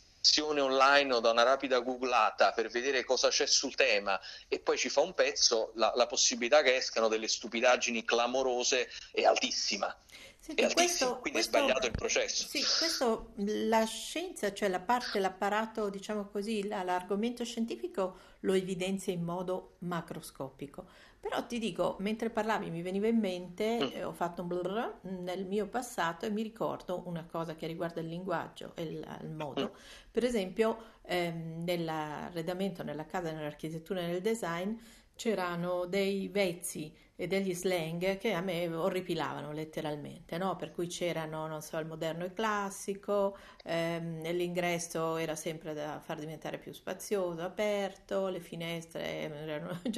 online 0.60 1.14
o 1.14 1.20
da 1.20 1.30
una 1.30 1.42
rapida 1.42 1.80
googlata 1.80 2.52
per 2.52 2.68
vedere 2.68 3.04
cosa 3.04 3.28
c'è 3.28 3.46
sul 3.46 3.74
tema 3.74 4.20
e 4.48 4.58
poi 4.60 4.76
ci 4.76 4.88
fa 4.88 5.00
un 5.00 5.14
pezzo, 5.14 5.72
la, 5.74 5.92
la 5.94 6.06
possibilità 6.06 6.62
che 6.62 6.76
escano 6.76 7.08
delle 7.08 7.28
stupidaggini 7.28 8.04
clamorose 8.04 8.88
è 9.12 9.24
altissima. 9.24 9.94
Senti, 10.40 10.62
è 10.62 10.72
questo, 10.72 11.18
quindi 11.18 11.40
questo, 11.40 11.56
è 11.56 11.60
sbagliato 11.60 11.86
il 11.86 11.92
processo. 11.92 12.46
Sì, 12.46 12.64
questo, 12.78 13.32
la 13.36 13.84
scienza, 13.84 14.52
cioè 14.52 14.68
la 14.68 14.80
parte, 14.80 15.18
l'apparato, 15.18 15.90
diciamo 15.90 16.28
così, 16.28 16.66
l'argomento 16.66 17.44
scientifico 17.44 18.36
lo 18.40 18.54
evidenzia 18.54 19.12
in 19.12 19.24
modo 19.24 19.76
macroscopico. 19.80 20.86
Però 21.20 21.44
ti 21.46 21.58
dico, 21.58 21.96
mentre 21.98 22.30
parlavi 22.30 22.70
mi 22.70 22.80
veniva 22.80 23.08
in 23.08 23.18
mente, 23.18 23.78
mm. 23.78 23.88
eh, 23.92 24.04
ho 24.04 24.12
fatto 24.12 24.42
un 24.42 24.48
blur 24.48 25.00
nel 25.02 25.46
mio 25.46 25.66
passato 25.66 26.26
e 26.26 26.30
mi 26.30 26.42
ricordo 26.42 27.02
una 27.06 27.26
cosa 27.28 27.54
che 27.56 27.66
riguarda 27.66 28.00
il 28.00 28.06
linguaggio 28.06 28.72
e 28.76 28.82
il, 28.82 29.18
il 29.22 29.30
modo. 29.30 29.72
Mm. 29.72 29.78
Per 30.12 30.24
esempio, 30.24 30.78
ehm, 31.02 31.64
nell'arredamento, 31.64 32.84
nella 32.84 33.04
casa, 33.04 33.32
nell'architettura 33.32 34.00
e 34.00 34.06
nel 34.06 34.20
design 34.20 34.74
c'erano 35.16 35.86
dei 35.86 36.28
vezzi 36.28 36.94
e 37.20 37.26
degli 37.26 37.52
slang 37.52 38.16
che 38.16 38.32
a 38.32 38.40
me 38.40 38.72
orripilavano 38.72 39.50
letteralmente, 39.50 40.38
no? 40.38 40.54
Per 40.54 40.70
cui 40.70 40.86
c'erano, 40.86 41.48
non 41.48 41.62
so, 41.62 41.76
il 41.78 41.86
moderno 41.86 42.24
e 42.24 42.32
classico, 42.32 43.36
ehm, 43.64 44.22
l'ingresso 44.30 45.16
era 45.16 45.34
sempre 45.34 45.74
da 45.74 45.98
far 46.00 46.20
diventare 46.20 46.58
più 46.58 46.72
spazioso, 46.72 47.42
aperto, 47.42 48.28
le 48.28 48.38
finestre 48.38 49.22
erano 49.22 49.80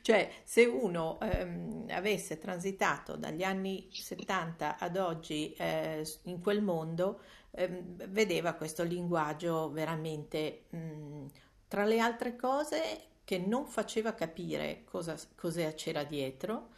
cioè 0.00 0.30
se 0.44 0.64
uno 0.64 1.20
ehm, 1.20 1.88
avesse 1.90 2.38
transitato 2.38 3.16
dagli 3.16 3.42
anni 3.42 3.88
70 3.92 4.78
ad 4.78 4.96
oggi 4.96 5.52
eh, 5.58 6.06
in 6.22 6.40
quel 6.40 6.62
mondo, 6.62 7.20
ehm, 7.50 8.08
vedeva 8.08 8.54
questo 8.54 8.82
linguaggio 8.82 9.70
veramente, 9.72 10.64
mh, 10.70 11.26
tra 11.68 11.84
le 11.84 11.98
altre 11.98 12.34
cose, 12.34 13.14
che 13.26 13.38
non 13.38 13.66
faceva 13.66 14.14
capire 14.14 14.84
cosa, 14.84 15.18
cosa 15.34 15.74
c'era 15.74 16.04
dietro, 16.04 16.68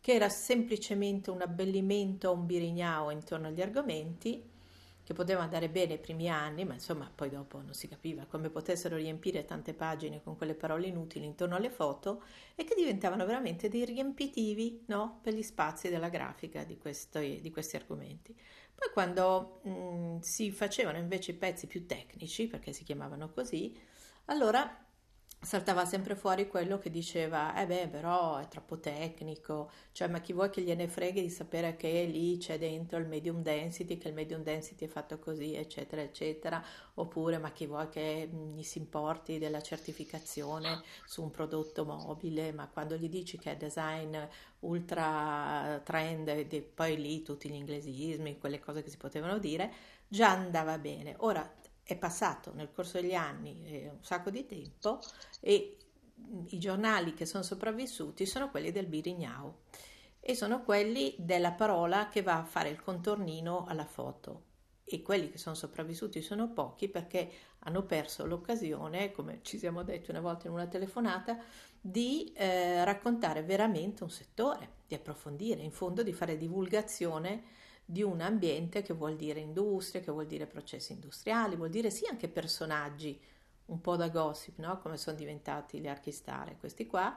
che 0.00 0.14
era 0.14 0.28
semplicemente 0.28 1.30
un 1.30 1.42
abbellimento, 1.42 2.32
un 2.32 2.44
birignao 2.44 3.10
intorno 3.10 3.46
agli 3.46 3.62
argomenti, 3.62 4.42
che 5.04 5.12
poteva 5.14 5.42
andare 5.42 5.68
bene 5.68 5.94
i 5.94 5.98
primi 6.00 6.28
anni, 6.28 6.64
ma 6.64 6.74
insomma 6.74 7.08
poi 7.14 7.30
dopo 7.30 7.60
non 7.62 7.74
si 7.74 7.86
capiva 7.86 8.24
come 8.24 8.50
potessero 8.50 8.96
riempire 8.96 9.44
tante 9.44 9.74
pagine 9.74 10.20
con 10.24 10.36
quelle 10.36 10.54
parole 10.54 10.88
inutili 10.88 11.24
intorno 11.24 11.54
alle 11.54 11.70
foto 11.70 12.24
e 12.56 12.64
che 12.64 12.74
diventavano 12.74 13.24
veramente 13.24 13.68
dei 13.68 13.84
riempitivi 13.84 14.82
no? 14.86 15.20
per 15.22 15.34
gli 15.34 15.42
spazi 15.44 15.88
della 15.88 16.08
grafica 16.08 16.64
di 16.64 16.78
questi, 16.78 17.38
di 17.40 17.50
questi 17.52 17.76
argomenti. 17.76 18.36
Poi 18.74 18.90
quando 18.92 19.60
mh, 19.62 20.18
si 20.18 20.50
facevano 20.50 20.98
invece 20.98 21.30
i 21.30 21.34
pezzi 21.34 21.68
più 21.68 21.86
tecnici, 21.86 22.48
perché 22.48 22.72
si 22.72 22.82
chiamavano 22.82 23.30
così, 23.30 23.72
allora 24.24 24.82
saltava 25.42 25.84
sempre 25.84 26.14
fuori 26.14 26.46
quello 26.46 26.78
che 26.78 26.88
diceva, 26.88 27.60
eh 27.60 27.66
beh, 27.66 27.88
però 27.88 28.36
è 28.38 28.46
troppo 28.46 28.78
tecnico, 28.78 29.70
cioè 29.90 30.06
ma 30.06 30.20
chi 30.20 30.32
vuoi 30.32 30.50
che 30.50 30.62
gliene 30.62 30.86
freghi 30.86 31.20
di 31.20 31.30
sapere 31.30 31.74
che 31.74 32.04
lì 32.04 32.36
c'è 32.38 32.58
dentro 32.58 32.96
il 32.98 33.06
medium 33.08 33.42
density, 33.42 33.98
che 33.98 34.06
il 34.06 34.14
medium 34.14 34.42
density 34.44 34.84
è 34.84 34.88
fatto 34.88 35.18
così, 35.18 35.54
eccetera, 35.54 36.00
eccetera, 36.00 36.64
oppure 36.94 37.38
ma 37.38 37.50
chi 37.50 37.66
vuoi 37.66 37.88
che 37.88 38.30
gli 38.54 38.62
si 38.62 38.78
importi 38.78 39.38
della 39.38 39.60
certificazione 39.60 40.80
su 41.04 41.22
un 41.22 41.32
prodotto 41.32 41.84
mobile, 41.84 42.52
ma 42.52 42.68
quando 42.68 42.96
gli 42.96 43.08
dici 43.08 43.36
che 43.36 43.50
è 43.52 43.56
design 43.56 44.16
ultra 44.60 45.80
trend 45.82 46.28
e 46.28 46.70
poi 46.72 46.96
lì 46.96 47.22
tutti 47.22 47.50
gli 47.50 47.54
inglesismi, 47.54 48.38
quelle 48.38 48.60
cose 48.60 48.84
che 48.84 48.90
si 48.90 48.96
potevano 48.96 49.38
dire, 49.38 49.72
già 50.06 50.30
andava 50.30 50.78
bene. 50.78 51.16
Ora 51.18 51.60
è 51.82 51.96
passato 51.96 52.52
nel 52.54 52.70
corso 52.72 53.00
degli 53.00 53.14
anni 53.14 53.64
eh, 53.66 53.88
un 53.88 54.02
sacco 54.02 54.30
di 54.30 54.46
tempo 54.46 55.00
e 55.40 55.76
i 56.48 56.58
giornali 56.58 57.14
che 57.14 57.26
sono 57.26 57.42
sopravvissuti 57.42 58.26
sono 58.26 58.50
quelli 58.50 58.70
del 58.70 58.86
Birignau 58.86 59.52
e 60.20 60.36
sono 60.36 60.62
quelli 60.62 61.14
della 61.18 61.52
parola 61.52 62.08
che 62.08 62.22
va 62.22 62.38
a 62.38 62.44
fare 62.44 62.68
il 62.68 62.80
contornino 62.80 63.64
alla 63.66 63.84
foto. 63.84 64.50
E 64.84 65.02
quelli 65.02 65.30
che 65.30 65.38
sono 65.38 65.54
sopravvissuti 65.54 66.22
sono 66.22 66.52
pochi 66.52 66.88
perché 66.88 67.30
hanno 67.60 67.84
perso 67.84 68.24
l'occasione, 68.24 69.10
come 69.10 69.40
ci 69.42 69.58
siamo 69.58 69.82
detti 69.82 70.10
una 70.10 70.20
volta 70.20 70.46
in 70.46 70.52
una 70.52 70.66
telefonata, 70.66 71.38
di 71.80 72.32
eh, 72.34 72.84
raccontare 72.84 73.42
veramente 73.42 74.04
un 74.04 74.10
settore, 74.10 74.74
di 74.86 74.94
approfondire, 74.94 75.62
in 75.62 75.72
fondo 75.72 76.02
di 76.02 76.12
fare 76.12 76.36
divulgazione 76.36 77.42
di 77.84 78.02
un 78.02 78.20
ambiente 78.20 78.82
che 78.82 78.94
vuol 78.94 79.16
dire 79.16 79.40
industria, 79.40 80.00
che 80.00 80.12
vuol 80.12 80.26
dire 80.26 80.46
processi 80.46 80.92
industriali, 80.92 81.56
vuol 81.56 81.70
dire 81.70 81.90
sì 81.90 82.06
anche 82.06 82.28
personaggi 82.28 83.20
un 83.66 83.80
po' 83.80 83.96
da 83.96 84.08
gossip, 84.08 84.58
no? 84.58 84.78
come 84.78 84.96
sono 84.96 85.16
diventati 85.16 85.78
gli 85.78 85.88
archistare 85.88 86.56
questi 86.58 86.86
qua, 86.86 87.16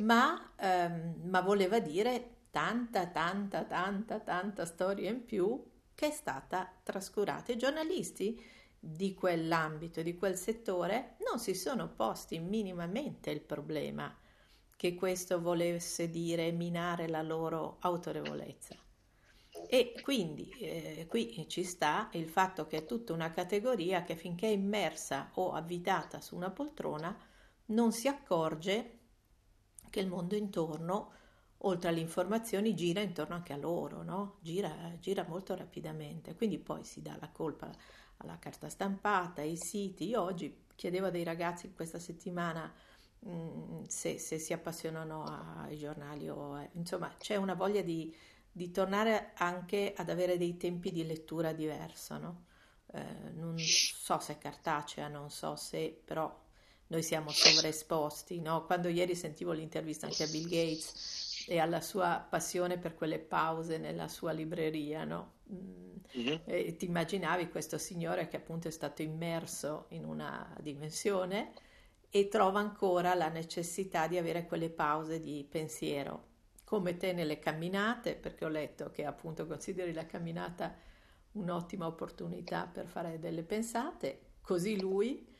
ma, 0.00 0.52
ehm, 0.56 1.20
ma 1.24 1.40
voleva 1.40 1.78
dire 1.78 2.36
tanta, 2.50 3.06
tanta, 3.06 3.64
tanta, 3.64 4.20
tanta 4.20 4.64
storia 4.64 5.10
in 5.10 5.24
più 5.24 5.62
che 5.94 6.08
è 6.08 6.10
stata 6.10 6.72
trascurata. 6.82 7.52
I 7.52 7.56
giornalisti 7.56 8.42
di 8.78 9.14
quell'ambito, 9.14 10.02
di 10.02 10.16
quel 10.16 10.36
settore, 10.36 11.16
non 11.28 11.38
si 11.38 11.54
sono 11.54 11.88
posti 11.88 12.38
minimamente 12.38 13.30
il 13.30 13.40
problema 13.40 14.14
che 14.76 14.94
questo 14.94 15.40
volesse 15.40 16.10
dire 16.10 16.50
minare 16.50 17.08
la 17.08 17.22
loro 17.22 17.76
autorevolezza. 17.80 18.83
E 19.68 19.94
quindi 20.02 20.48
eh, 20.60 21.06
qui 21.08 21.46
ci 21.48 21.64
sta 21.64 22.08
il 22.12 22.28
fatto 22.28 22.66
che 22.66 22.78
è 22.78 22.84
tutta 22.84 23.12
una 23.12 23.30
categoria 23.30 24.02
che 24.02 24.16
finché 24.16 24.46
è 24.46 24.52
immersa 24.52 25.30
o 25.34 25.52
avvitata 25.52 26.20
su 26.20 26.36
una 26.36 26.50
poltrona 26.50 27.16
non 27.66 27.92
si 27.92 28.08
accorge 28.08 28.98
che 29.90 30.00
il 30.00 30.08
mondo 30.08 30.34
intorno, 30.34 31.12
oltre 31.58 31.88
alle 31.88 32.00
informazioni, 32.00 32.74
gira 32.74 33.00
intorno 33.00 33.34
anche 33.34 33.52
a 33.52 33.56
loro, 33.56 34.02
no? 34.02 34.38
gira, 34.40 34.74
gira 34.98 35.24
molto 35.26 35.54
rapidamente. 35.54 36.34
Quindi 36.34 36.58
poi 36.58 36.84
si 36.84 37.00
dà 37.00 37.16
la 37.20 37.30
colpa 37.30 37.70
alla 38.18 38.38
carta 38.38 38.68
stampata, 38.68 39.40
ai 39.40 39.56
siti. 39.56 40.08
Io 40.08 40.20
oggi 40.20 40.64
chiedevo 40.74 41.06
a 41.06 41.10
dei 41.10 41.24
ragazzi 41.24 41.72
questa 41.72 41.98
settimana 41.98 42.72
mh, 43.20 43.30
mm, 43.30 43.82
se, 43.86 44.18
se, 44.18 44.38
si 44.38 44.52
appassionano 44.52 45.24
ai 45.24 45.78
giornali 45.78 46.28
o 46.28 46.68
insomma 46.72 47.14
c'è 47.18 47.36
una 47.36 47.54
voglia 47.54 47.82
di 47.82 48.14
di 48.56 48.70
tornare 48.70 49.32
anche 49.34 49.94
ad 49.96 50.08
avere 50.08 50.38
dei 50.38 50.56
tempi 50.56 50.92
di 50.92 51.04
lettura 51.04 51.52
diversa, 51.52 52.18
no? 52.18 52.44
eh, 52.92 53.30
non 53.34 53.58
so 53.58 54.20
se 54.20 54.34
è 54.34 54.38
cartacea, 54.38 55.08
non 55.08 55.28
so 55.28 55.56
se, 55.56 56.00
però 56.04 56.32
noi 56.86 57.02
siamo 57.02 57.30
sovraesposti, 57.30 58.40
no? 58.40 58.64
Quando 58.64 58.86
ieri 58.86 59.16
sentivo 59.16 59.50
l'intervista 59.50 60.06
anche 60.06 60.22
a 60.22 60.28
Bill 60.28 60.48
Gates 60.48 61.46
e 61.48 61.58
alla 61.58 61.80
sua 61.80 62.24
passione 62.28 62.78
per 62.78 62.94
quelle 62.94 63.18
pause 63.18 63.78
nella 63.78 64.06
sua 64.06 64.30
libreria, 64.30 65.02
no? 65.02 65.32
Mm-hmm. 65.52 66.36
E 66.44 66.76
ti 66.76 66.84
immaginavi 66.84 67.48
questo 67.48 67.76
signore 67.76 68.28
che 68.28 68.36
appunto 68.36 68.68
è 68.68 68.70
stato 68.70 69.02
immerso 69.02 69.86
in 69.88 70.04
una 70.04 70.56
dimensione 70.60 71.54
e 72.08 72.28
trova 72.28 72.60
ancora 72.60 73.14
la 73.14 73.28
necessità 73.28 74.06
di 74.06 74.16
avere 74.16 74.46
quelle 74.46 74.70
pause 74.70 75.18
di 75.18 75.44
pensiero 75.50 76.33
come 76.64 76.96
te 76.96 77.12
nelle 77.12 77.38
camminate, 77.38 78.14
perché 78.14 78.44
ho 78.44 78.48
letto 78.48 78.90
che 78.90 79.04
appunto 79.04 79.46
consideri 79.46 79.92
la 79.92 80.06
camminata 80.06 80.74
un'ottima 81.32 81.86
opportunità 81.86 82.66
per 82.66 82.86
fare 82.86 83.18
delle 83.18 83.42
pensate, 83.42 84.32
così 84.40 84.80
lui. 84.80 85.32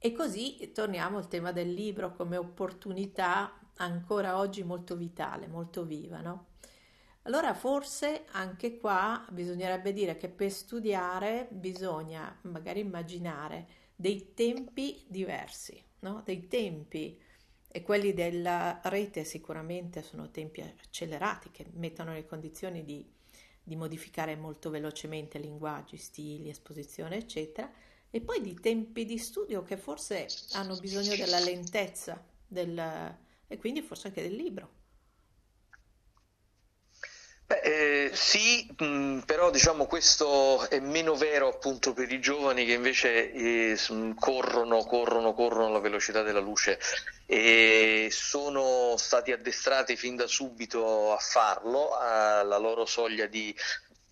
E 0.00 0.12
così 0.12 0.70
torniamo 0.72 1.16
al 1.16 1.26
tema 1.26 1.50
del 1.50 1.72
libro 1.72 2.12
come 2.12 2.36
opportunità 2.36 3.58
ancora 3.78 4.38
oggi 4.38 4.62
molto 4.62 4.94
vitale, 4.94 5.48
molto 5.48 5.84
viva, 5.84 6.20
no? 6.20 6.50
Allora 7.22 7.52
forse 7.52 8.26
anche 8.30 8.78
qua 8.78 9.26
bisognerebbe 9.30 9.92
dire 9.92 10.16
che 10.16 10.28
per 10.28 10.50
studiare 10.50 11.48
bisogna 11.50 12.38
magari 12.42 12.80
immaginare 12.80 13.66
dei 13.96 14.32
tempi 14.34 15.04
diversi, 15.08 15.82
no? 16.00 16.22
Dei 16.24 16.46
tempi 16.46 17.20
e 17.70 17.82
quelli 17.82 18.14
della 18.14 18.80
rete 18.84 19.24
sicuramente 19.24 20.02
sono 20.02 20.30
tempi 20.30 20.62
accelerati 20.62 21.50
che 21.50 21.66
mettono 21.74 22.12
le 22.12 22.26
condizioni 22.26 22.82
di, 22.84 23.06
di 23.62 23.76
modificare 23.76 24.36
molto 24.36 24.70
velocemente 24.70 25.38
linguaggi, 25.38 25.96
stili, 25.98 26.48
esposizione, 26.48 27.18
eccetera, 27.18 27.70
e 28.10 28.20
poi 28.22 28.40
di 28.40 28.54
tempi 28.54 29.04
di 29.04 29.18
studio 29.18 29.62
che 29.62 29.76
forse 29.76 30.26
hanno 30.52 30.76
bisogno 30.78 31.14
della 31.14 31.38
lentezza 31.38 32.24
del, 32.46 33.16
e 33.46 33.58
quindi 33.58 33.82
forse 33.82 34.08
anche 34.08 34.22
del 34.22 34.34
libro. 34.34 34.76
Beh, 37.48 37.60
eh, 37.62 38.10
sì, 38.12 38.68
mh, 38.76 38.84
mm, 38.84 39.18
però 39.20 39.48
diciamo 39.50 39.86
questo 39.86 40.68
è 40.68 40.80
meno 40.80 41.14
vero 41.14 41.48
appunto 41.48 41.94
per 41.94 42.12
i 42.12 42.20
giovani 42.20 42.66
che 42.66 42.74
invece 42.74 43.32
eh, 43.32 43.78
corrono, 44.18 44.84
corrono, 44.84 45.32
corrono 45.32 45.68
alla 45.68 45.78
velocità 45.78 46.20
della 46.20 46.40
luce 46.40 46.78
e 47.24 48.08
sono 48.10 48.96
stati 48.98 49.32
addestrati 49.32 49.96
fin 49.96 50.16
da 50.16 50.26
subito 50.26 51.10
a 51.14 51.16
farlo, 51.16 51.96
alla 51.96 52.58
loro 52.58 52.84
soglia 52.84 53.24
di 53.24 53.54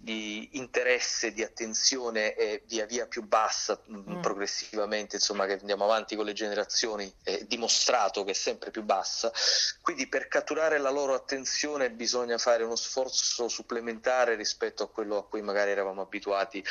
di 0.06 0.50
interesse, 0.52 1.32
di 1.32 1.42
attenzione 1.42 2.34
è 2.34 2.62
via 2.66 2.86
via 2.86 3.08
più 3.08 3.26
bassa 3.26 3.82
mm. 3.90 4.18
mm. 4.18 4.20
progressivamente, 4.20 5.16
insomma 5.16 5.46
che 5.46 5.54
andiamo 5.54 5.82
avanti 5.82 6.14
con 6.14 6.24
le 6.24 6.32
generazioni, 6.32 7.12
è 7.24 7.42
dimostrato 7.42 8.22
che 8.22 8.30
è 8.30 8.34
sempre 8.34 8.70
più 8.70 8.84
bassa, 8.84 9.32
quindi 9.80 10.06
per 10.06 10.28
catturare 10.28 10.78
la 10.78 10.90
loro 10.90 11.14
attenzione 11.14 11.90
bisogna 11.90 12.38
fare 12.38 12.62
uno 12.62 12.76
sforzo 12.76 13.48
supplementare 13.48 14.36
rispetto 14.36 14.84
a 14.84 14.88
quello 14.88 15.16
a 15.16 15.26
cui 15.26 15.42
magari 15.42 15.72
eravamo 15.72 16.02
abituati 16.02 16.64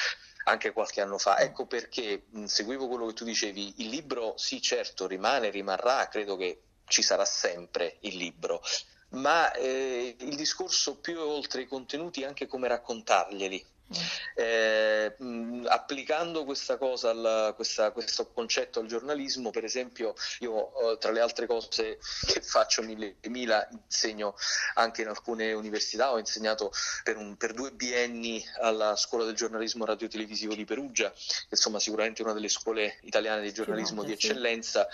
anche 0.46 0.72
qualche 0.72 1.02
anno 1.02 1.18
fa. 1.18 1.38
Ecco 1.40 1.66
perché 1.66 2.28
mh, 2.30 2.46
seguivo 2.46 2.88
quello 2.88 3.08
che 3.08 3.14
tu 3.14 3.26
dicevi, 3.26 3.82
il 3.82 3.90
libro 3.90 4.36
sì 4.38 4.62
certo 4.62 5.08
rimane, 5.08 5.50
rimarrà, 5.50 6.08
credo 6.08 6.38
che 6.38 6.62
ci 6.86 7.02
sarà 7.02 7.26
sempre 7.26 7.98
il 8.02 8.16
libro, 8.16 8.62
ma 9.16 9.52
eh, 9.54 10.16
il 10.20 10.36
discorso 10.36 10.98
più 10.98 11.16
è 11.16 11.22
oltre 11.22 11.62
i 11.62 11.68
contenuti 11.68 12.24
anche 12.24 12.48
come 12.48 12.68
raccontarglieli. 12.68 13.66
Eh, 14.34 15.16
mh, 15.18 15.66
applicando 15.68 16.44
questa 16.44 16.78
cosa, 16.78 17.12
al, 17.12 17.54
questa, 17.56 17.92
questo 17.92 18.32
concetto 18.32 18.80
al 18.80 18.88
giornalismo, 18.88 19.52
per 19.52 19.64
esempio, 19.64 20.16
io 20.40 20.94
eh, 20.94 20.98
tra 20.98 21.12
le 21.12 21.20
altre 21.20 21.46
cose 21.46 22.00
che 22.26 22.42
faccio 22.42 22.82
mille 22.82 23.16
mila 23.28 23.68
insegno 23.72 24.36
anche 24.76 25.02
in 25.04 25.08
alcune 25.08 25.54
università, 25.54 26.12
ho 26.12 26.18
insegnato 26.18 26.72
per, 27.04 27.18
un, 27.18 27.38
per 27.38 27.54
due 27.54 27.72
bienni 27.72 28.44
alla 28.62 28.96
scuola 28.96 29.26
del 29.26 29.36
giornalismo 29.36 29.86
radiotelevisivo 29.86 30.56
di 30.56 30.66
Perugia, 30.66 31.12
che 31.12 31.48
insomma 31.50 31.80
sicuramente 31.80 32.24
una 32.24 32.34
delle 32.34 32.50
scuole 32.50 32.98
italiane 33.02 33.42
di 33.42 33.54
giornalismo 33.54 34.04
di 34.04 34.14
eccellenza, 34.14 34.88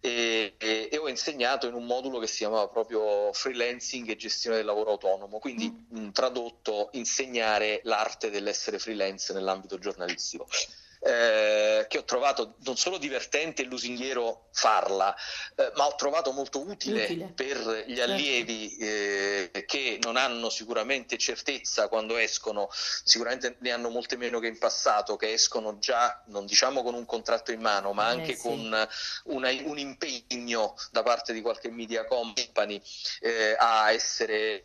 e, 0.00 0.54
e, 0.58 0.88
e, 0.92 0.96
ho 0.98 1.08
insegnato 1.08 1.66
in 1.66 1.74
un 1.74 1.84
modulo 1.84 2.20
che 2.20 2.28
si 2.28 2.38
chiamava 2.38 2.68
proprio 2.68 3.32
freelancing 3.32 4.08
e 4.08 4.16
gestione 4.16 4.56
del 4.56 4.64
lavoro 4.64 4.92
autonomo, 4.92 5.38
quindi 5.38 5.70
mm. 5.70 6.04
mh, 6.04 6.12
tradotto 6.12 6.90
insegnare 6.92 7.80
l'arte 7.82 8.27
dell'essere 8.30 8.78
freelance 8.78 9.32
nell'ambito 9.32 9.78
giornalistico 9.78 10.46
eh, 11.00 11.86
che 11.88 11.98
ho 11.98 12.04
trovato 12.04 12.56
non 12.64 12.76
solo 12.76 12.98
divertente 12.98 13.62
e 13.62 13.64
lusinghiero 13.66 14.48
farla, 14.52 15.14
eh, 15.54 15.72
ma 15.76 15.86
ho 15.86 15.94
trovato 15.94 16.32
molto 16.32 16.60
utile, 16.60 17.04
utile. 17.04 17.32
per 17.34 17.84
gli 17.86 17.96
certo. 17.96 18.12
allievi 18.12 18.76
eh, 18.76 19.64
che 19.66 19.98
non 20.02 20.16
hanno 20.16 20.50
sicuramente 20.50 21.16
certezza 21.18 21.88
quando 21.88 22.16
escono, 22.16 22.68
sicuramente 22.70 23.56
ne 23.60 23.70
hanno 23.70 23.90
molte 23.90 24.16
meno 24.16 24.40
che 24.40 24.48
in 24.48 24.58
passato, 24.58 25.16
che 25.16 25.32
escono 25.32 25.78
già, 25.78 26.22
non 26.26 26.46
diciamo 26.46 26.82
con 26.82 26.94
un 26.94 27.04
contratto 27.04 27.52
in 27.52 27.60
mano, 27.60 27.92
ma 27.92 28.08
eh, 28.08 28.12
anche 28.12 28.34
sì. 28.34 28.42
con 28.42 28.88
una, 29.24 29.50
un 29.64 29.78
impegno 29.78 30.74
da 30.90 31.02
parte 31.02 31.32
di 31.32 31.40
qualche 31.40 31.70
media 31.70 32.04
company 32.06 32.80
eh, 33.20 33.54
a 33.56 33.92
essere 33.92 34.64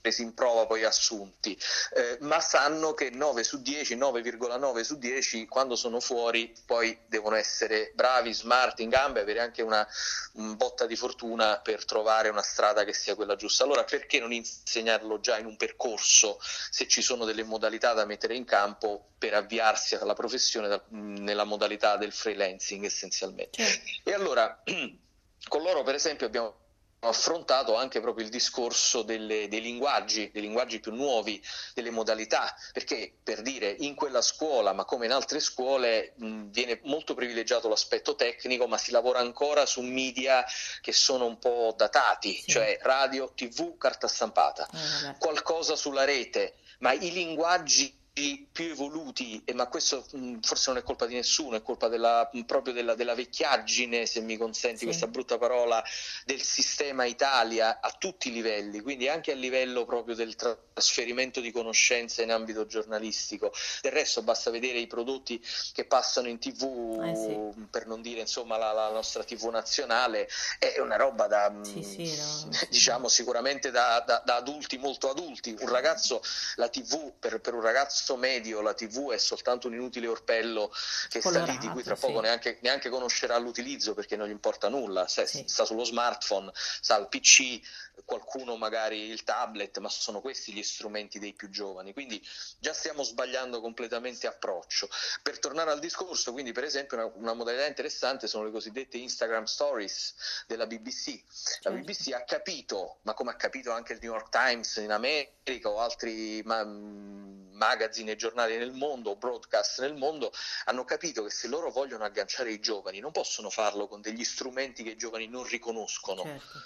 presi 0.00 0.22
in 0.22 0.34
prova 0.34 0.66
poi 0.66 0.84
assunti, 0.84 1.58
eh, 1.94 2.18
ma 2.20 2.40
sanno 2.40 2.94
che 2.94 3.10
9 3.10 3.44
su 3.44 3.60
10, 3.60 3.96
9,9 3.96 4.80
su 4.82 4.98
10 4.98 5.46
quando 5.46 5.76
sono 5.76 6.00
fuori 6.00 6.52
poi 6.64 6.98
devono 7.06 7.36
essere 7.36 7.92
bravi, 7.94 8.32
smart, 8.32 8.80
in 8.80 8.88
gambe, 8.88 9.20
avere 9.20 9.40
anche 9.40 9.62
una 9.62 9.86
un 10.34 10.56
botta 10.56 10.86
di 10.86 10.96
fortuna 10.96 11.60
per 11.60 11.84
trovare 11.84 12.28
una 12.28 12.42
strada 12.42 12.84
che 12.84 12.92
sia 12.92 13.14
quella 13.14 13.36
giusta. 13.36 13.64
Allora 13.64 13.84
perché 13.84 14.20
non 14.20 14.32
insegnarlo 14.32 15.20
già 15.20 15.38
in 15.38 15.46
un 15.46 15.56
percorso 15.56 16.38
se 16.40 16.86
ci 16.86 17.02
sono 17.02 17.24
delle 17.24 17.42
modalità 17.42 17.92
da 17.92 18.04
mettere 18.04 18.34
in 18.34 18.44
campo 18.44 19.10
per 19.18 19.34
avviarsi 19.34 19.94
alla 19.94 20.14
professione 20.14 20.68
da, 20.68 20.82
nella 20.88 21.44
modalità 21.44 21.96
del 21.96 22.12
freelancing 22.12 22.84
essenzialmente? 22.84 23.62
Certo. 23.62 23.90
E 24.04 24.12
allora 24.12 24.62
con 25.48 25.62
loro 25.62 25.82
per 25.82 25.94
esempio 25.94 26.26
abbiamo 26.26 26.58
affrontato 27.00 27.76
anche 27.76 28.00
proprio 28.00 28.24
il 28.24 28.30
discorso 28.30 29.02
delle, 29.02 29.48
dei 29.48 29.60
linguaggi, 29.60 30.30
dei 30.32 30.42
linguaggi 30.42 30.80
più 30.80 30.92
nuovi, 30.92 31.42
delle 31.74 31.90
modalità, 31.90 32.54
perché 32.72 33.12
per 33.22 33.42
dire 33.42 33.74
in 33.78 33.94
quella 33.94 34.20
scuola, 34.20 34.72
ma 34.72 34.84
come 34.84 35.06
in 35.06 35.12
altre 35.12 35.40
scuole, 35.40 36.12
mh, 36.16 36.50
viene 36.50 36.80
molto 36.84 37.14
privilegiato 37.14 37.68
l'aspetto 37.68 38.14
tecnico, 38.14 38.66
ma 38.66 38.76
si 38.76 38.90
lavora 38.90 39.20
ancora 39.20 39.64
su 39.66 39.80
media 39.80 40.44
che 40.80 40.92
sono 40.92 41.26
un 41.26 41.38
po' 41.38 41.74
datati, 41.76 42.34
sì. 42.34 42.50
cioè 42.50 42.78
radio, 42.82 43.32
tv, 43.34 43.76
carta 43.78 44.06
stampata, 44.06 44.68
eh, 44.72 45.16
qualcosa 45.18 45.76
sulla 45.76 46.04
rete, 46.04 46.56
ma 46.80 46.92
i 46.92 47.10
linguaggi 47.12 47.98
più 48.12 48.70
evoluti, 48.70 49.42
ma 49.54 49.66
questo 49.68 50.04
forse 50.40 50.70
non 50.70 50.78
è 50.78 50.82
colpa 50.82 51.06
di 51.06 51.14
nessuno, 51.14 51.56
è 51.56 51.62
colpa 51.62 51.88
della, 51.88 52.28
proprio 52.44 52.74
della, 52.74 52.94
della, 52.94 53.14
vecchiaggine, 53.14 54.04
se 54.04 54.20
mi 54.20 54.36
consenti 54.36 54.78
sì. 54.80 54.84
questa 54.84 55.06
brutta 55.06 55.38
parola, 55.38 55.82
del 56.24 56.42
sistema 56.42 57.04
Italia 57.04 57.80
a 57.80 57.94
tutti 57.96 58.28
i 58.28 58.32
livelli, 58.32 58.80
quindi 58.80 59.08
anche 59.08 59.32
a 59.32 59.34
livello 59.34 59.84
proprio 59.84 60.14
del 60.14 60.34
trasferimento 60.34 61.40
di 61.40 61.52
conoscenze 61.52 62.22
in 62.22 62.32
ambito 62.32 62.66
giornalistico. 62.66 63.52
Del 63.80 63.92
resto 63.92 64.22
basta 64.22 64.50
vedere 64.50 64.78
i 64.78 64.86
prodotti 64.86 65.40
che 65.72 65.84
passano 65.84 66.28
in 66.28 66.38
tv, 66.38 67.00
eh 67.02 67.14
sì. 67.14 67.66
per 67.70 67.86
non 67.86 68.02
dire 68.02 68.20
insomma 68.20 68.56
la, 68.56 68.72
la, 68.72 68.90
nostra 68.90 69.22
tv 69.22 69.48
nazionale, 69.50 70.28
è 70.58 70.80
una 70.80 70.96
roba 70.96 71.26
da, 71.28 71.52
sì, 71.62 71.82
sì, 71.82 72.16
no. 72.16 72.50
diciamo 72.68 73.08
sicuramente 73.08 73.70
da, 73.70 74.02
da, 74.04 74.22
da, 74.24 74.36
adulti 74.36 74.78
molto 74.78 75.08
adulti. 75.10 75.54
Un 75.58 75.68
ragazzo, 75.68 76.20
la 76.56 76.68
tv 76.68 77.12
per, 77.18 77.40
per 77.40 77.54
un 77.54 77.60
ragazzo 77.60 77.99
tasso 78.00 78.16
medio 78.16 78.62
la 78.62 78.72
TV 78.72 79.10
è 79.12 79.18
soltanto 79.18 79.66
un 79.66 79.74
inutile 79.74 80.06
orpello 80.06 80.72
che 81.08 81.20
Colorato, 81.20 81.52
sta 81.52 81.60
lì, 81.60 81.66
di 81.66 81.72
cui 81.72 81.82
tra 81.82 81.94
poco 81.96 82.20
neanche, 82.20 82.58
neanche, 82.62 82.88
conoscerà 82.88 83.36
l'utilizzo 83.36 83.94
perché 83.94 84.16
non 84.16 84.26
gli 84.26 84.32
importa 84.32 84.68
nulla, 84.68 85.06
sta, 85.06 85.26
sì. 85.26 85.44
sta 85.46 85.64
sullo 85.64 85.84
smartphone, 85.84 86.50
sta 86.54 86.94
al 86.94 87.08
PC, 87.08 87.60
qualcuno 88.04 88.56
magari 88.56 89.08
il 89.08 89.22
tablet, 89.22 89.78
ma 89.78 89.88
sono 89.88 90.20
questi 90.20 90.52
gli 90.52 90.62
strumenti 90.62 91.18
dei 91.18 91.34
più 91.34 91.50
giovani, 91.50 91.92
quindi 91.92 92.24
già 92.58 92.72
stiamo 92.72 93.02
sbagliando 93.02 93.60
completamente 93.60 94.26
approccio. 94.26 94.88
Per 95.22 95.38
tornare 95.38 95.70
al 95.70 95.78
discorso, 95.78 96.32
quindi 96.32 96.52
per 96.52 96.64
esempio 96.64 96.96
una, 96.96 97.10
una 97.14 97.34
modalità 97.34 97.66
interessante 97.66 98.26
sono 98.26 98.44
le 98.44 98.50
cosiddette 98.50 98.96
Instagram 98.96 99.44
Stories 99.44 100.14
della 100.46 100.66
BBC. 100.66 101.22
La 101.62 101.70
BBC 101.70 102.04
certo. 102.04 102.16
ha 102.16 102.24
capito, 102.24 102.98
ma 103.02 103.14
come 103.14 103.30
ha 103.30 103.36
capito 103.36 103.70
anche 103.70 103.92
il 103.92 103.98
New 104.00 104.12
York 104.12 104.30
Times 104.30 104.76
in 104.76 104.90
America 104.90 105.68
o 105.68 105.78
altri 105.80 106.42
ma, 106.44 106.64
magazine 106.64 107.89
e 107.98 108.16
giornali 108.16 108.56
nel 108.56 108.72
mondo, 108.72 109.16
broadcast 109.16 109.80
nel 109.80 109.94
mondo, 109.94 110.32
hanno 110.66 110.84
capito 110.84 111.22
che 111.24 111.30
se 111.30 111.48
loro 111.48 111.70
vogliono 111.70 112.04
agganciare 112.04 112.52
i 112.52 112.60
giovani 112.60 113.00
non 113.00 113.12
possono 113.12 113.50
farlo 113.50 113.88
con 113.88 114.00
degli 114.00 114.24
strumenti 114.24 114.82
che 114.82 114.90
i 114.90 114.96
giovani 114.96 115.26
non 115.26 115.44
riconoscono. 115.44 116.22
Certo. 116.22 116.62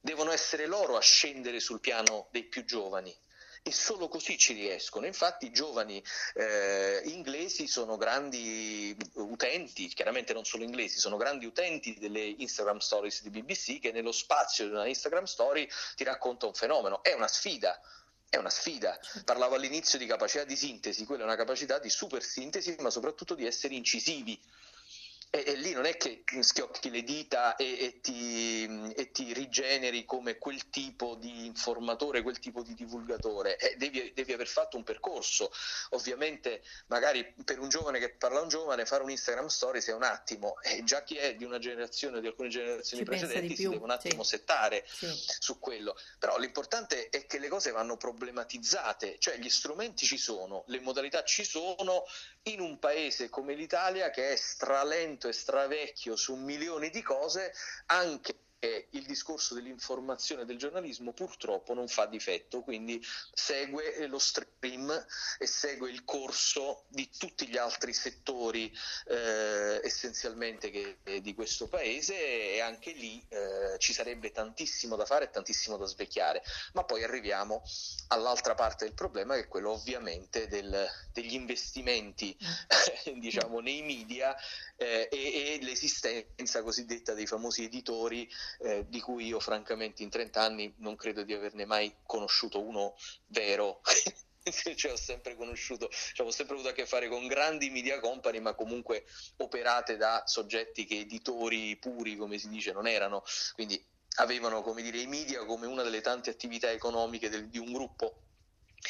Devono 0.00 0.30
essere 0.30 0.66
loro 0.66 0.96
a 0.96 1.00
scendere 1.00 1.58
sul 1.58 1.80
piano 1.80 2.28
dei 2.30 2.44
più 2.44 2.64
giovani 2.64 3.14
e 3.66 3.72
solo 3.72 4.06
così 4.06 4.38
ci 4.38 4.52
riescono. 4.52 5.06
Infatti 5.06 5.46
i 5.46 5.50
giovani 5.50 6.00
eh, 6.34 7.02
inglesi 7.06 7.66
sono 7.66 7.96
grandi 7.96 8.96
utenti, 9.14 9.88
chiaramente 9.88 10.32
non 10.32 10.44
solo 10.44 10.62
inglesi, 10.62 11.00
sono 11.00 11.16
grandi 11.16 11.46
utenti 11.46 11.98
delle 11.98 12.20
Instagram 12.20 12.78
Stories 12.78 13.22
di 13.22 13.30
BBC 13.30 13.80
che 13.80 13.90
nello 13.90 14.12
spazio 14.12 14.66
di 14.66 14.70
una 14.70 14.86
Instagram 14.86 15.24
Story 15.24 15.68
ti 15.96 16.04
racconta 16.04 16.46
un 16.46 16.54
fenomeno. 16.54 17.02
È 17.02 17.12
una 17.12 17.26
sfida, 17.26 17.80
è 18.28 18.36
una 18.36 18.50
sfida. 18.50 18.98
Parlavo 19.24 19.54
all'inizio 19.54 19.98
di 19.98 20.06
capacità 20.06 20.44
di 20.44 20.56
sintesi, 20.56 21.04
quella 21.04 21.22
è 21.22 21.26
una 21.26 21.36
capacità 21.36 21.78
di 21.78 21.90
super 21.90 22.22
sintesi, 22.22 22.76
ma 22.80 22.90
soprattutto 22.90 23.34
di 23.34 23.46
essere 23.46 23.74
incisivi. 23.74 24.38
E, 25.30 25.42
e, 25.46 25.54
lì 25.56 25.72
non 25.72 25.84
è 25.84 25.96
che 25.96 26.22
schiocchi 26.40 26.88
le 26.88 27.02
dita 27.02 27.56
e, 27.56 27.64
e, 27.78 28.00
ti, 28.00 28.92
e, 28.94 29.10
ti, 29.10 29.32
rigeneri 29.32 30.04
come 30.04 30.38
quel 30.38 30.70
tipo 30.70 31.14
di 31.16 31.46
informatore, 31.46 32.22
quel 32.22 32.38
tipo 32.38 32.62
di 32.62 32.74
divulgatore, 32.74 33.58
eh, 33.58 33.76
devi, 33.76 34.12
devi, 34.14 34.32
aver 34.32 34.46
fatto 34.46 34.76
un 34.76 34.84
percorso. 34.84 35.52
Ovviamente, 35.90 36.62
magari 36.86 37.34
per 37.44 37.58
un 37.58 37.68
giovane 37.68 37.98
che 37.98 38.10
parla 38.10 38.38
a 38.38 38.42
un 38.42 38.48
giovane, 38.48 38.86
fare 38.86 39.02
un 39.02 39.10
Instagram 39.10 39.48
story 39.48 39.80
sia 39.80 39.96
un 39.96 40.04
attimo, 40.04 40.60
e 40.62 40.82
già 40.84 41.02
chi 41.02 41.16
è 41.16 41.34
di 41.34 41.44
una 41.44 41.58
generazione 41.58 42.18
o 42.18 42.20
di 42.20 42.28
alcune 42.28 42.48
generazioni 42.48 43.04
Ci 43.04 43.08
precedenti 43.08 43.56
si 43.56 43.62
deve 43.68 43.82
un 43.82 43.90
attimo 43.90 44.22
sì. 44.22 44.36
settare 44.36 44.84
sì. 44.86 45.08
su 45.38 45.58
quello. 45.58 45.96
Però 46.18 46.38
l'importante 46.38 47.08
è 47.10 47.26
che 47.26 47.38
le 47.38 47.48
cose 47.48 47.72
vanno 47.72 47.96
problematizzate, 47.96 49.16
cioè 49.18 49.36
gli 49.38 49.50
strumenti 49.50 50.06
ci 50.06 50.18
sono, 50.18 50.64
le 50.68 50.80
modalità 50.80 51.24
ci 51.24 51.44
sono 51.44 52.04
in 52.44 52.60
un 52.60 52.78
paese 52.78 53.28
come 53.28 53.54
l'Italia 53.54 54.10
che 54.10 54.30
è 54.30 54.36
stralento 54.36 55.15
e 55.24 55.32
stravecchio 55.32 56.16
su 56.16 56.34
milioni 56.34 56.90
di 56.90 57.02
cose, 57.02 57.52
anche 57.86 58.34
e 58.66 58.86
il 58.90 59.06
discorso 59.06 59.54
dell'informazione 59.54 60.42
e 60.42 60.44
del 60.44 60.58
giornalismo 60.58 61.12
purtroppo 61.12 61.72
non 61.72 61.86
fa 61.86 62.06
difetto, 62.06 62.62
quindi 62.62 63.00
segue 63.32 64.06
lo 64.08 64.18
stream 64.18 65.06
e 65.38 65.46
segue 65.46 65.90
il 65.90 66.04
corso 66.04 66.84
di 66.88 67.08
tutti 67.16 67.46
gli 67.46 67.56
altri 67.56 67.92
settori 67.92 68.72
eh, 69.06 69.80
essenzialmente 69.84 70.70
che, 70.70 70.98
di 71.20 71.34
questo 71.34 71.68
paese 71.68 72.54
e 72.54 72.60
anche 72.60 72.90
lì 72.92 73.24
eh, 73.28 73.78
ci 73.78 73.92
sarebbe 73.92 74.32
tantissimo 74.32 74.96
da 74.96 75.04
fare 75.04 75.26
e 75.26 75.30
tantissimo 75.30 75.76
da 75.76 75.86
svecchiare, 75.86 76.42
ma 76.72 76.84
poi 76.84 77.04
arriviamo 77.04 77.62
all'altra 78.08 78.54
parte 78.54 78.84
del 78.84 78.94
problema 78.94 79.34
che 79.34 79.42
è 79.42 79.48
quello 79.48 79.70
ovviamente 79.70 80.48
del, 80.48 80.88
degli 81.12 81.34
investimenti 81.34 82.36
diciamo 83.18 83.60
nei 83.60 83.82
media 83.82 84.34
eh, 84.76 85.08
e, 85.10 85.54
e 85.54 85.58
l'esistenza 85.62 86.62
cosiddetta 86.62 87.14
dei 87.14 87.26
famosi 87.26 87.64
editori 87.64 88.28
eh, 88.60 88.86
di 88.88 89.00
cui 89.00 89.26
io 89.26 89.40
francamente 89.40 90.02
in 90.02 90.10
30 90.10 90.40
anni 90.40 90.74
non 90.78 90.96
credo 90.96 91.22
di 91.22 91.32
averne 91.32 91.64
mai 91.64 91.94
conosciuto 92.04 92.60
uno 92.60 92.94
vero. 93.26 93.80
cioè, 94.76 94.92
ho 94.92 94.96
sempre 94.96 95.34
conosciuto, 95.36 95.88
cioè, 96.12 96.26
ho 96.26 96.30
sempre 96.30 96.54
avuto 96.54 96.70
a 96.70 96.72
che 96.72 96.86
fare 96.86 97.08
con 97.08 97.26
grandi 97.26 97.70
media 97.70 97.98
company, 98.00 98.38
ma 98.40 98.54
comunque 98.54 99.04
operate 99.38 99.96
da 99.96 100.22
soggetti 100.26 100.84
che 100.84 101.00
editori 101.00 101.76
puri, 101.76 102.16
come 102.16 102.38
si 102.38 102.48
dice, 102.48 102.72
non 102.72 102.86
erano. 102.86 103.22
Quindi 103.54 103.82
avevano, 104.16 104.62
come 104.62 104.82
dire, 104.82 104.98
i 104.98 105.06
media 105.06 105.44
come 105.44 105.66
una 105.66 105.82
delle 105.82 106.00
tante 106.00 106.30
attività 106.30 106.70
economiche 106.70 107.28
del, 107.28 107.48
di 107.48 107.58
un 107.58 107.72
gruppo 107.72 108.20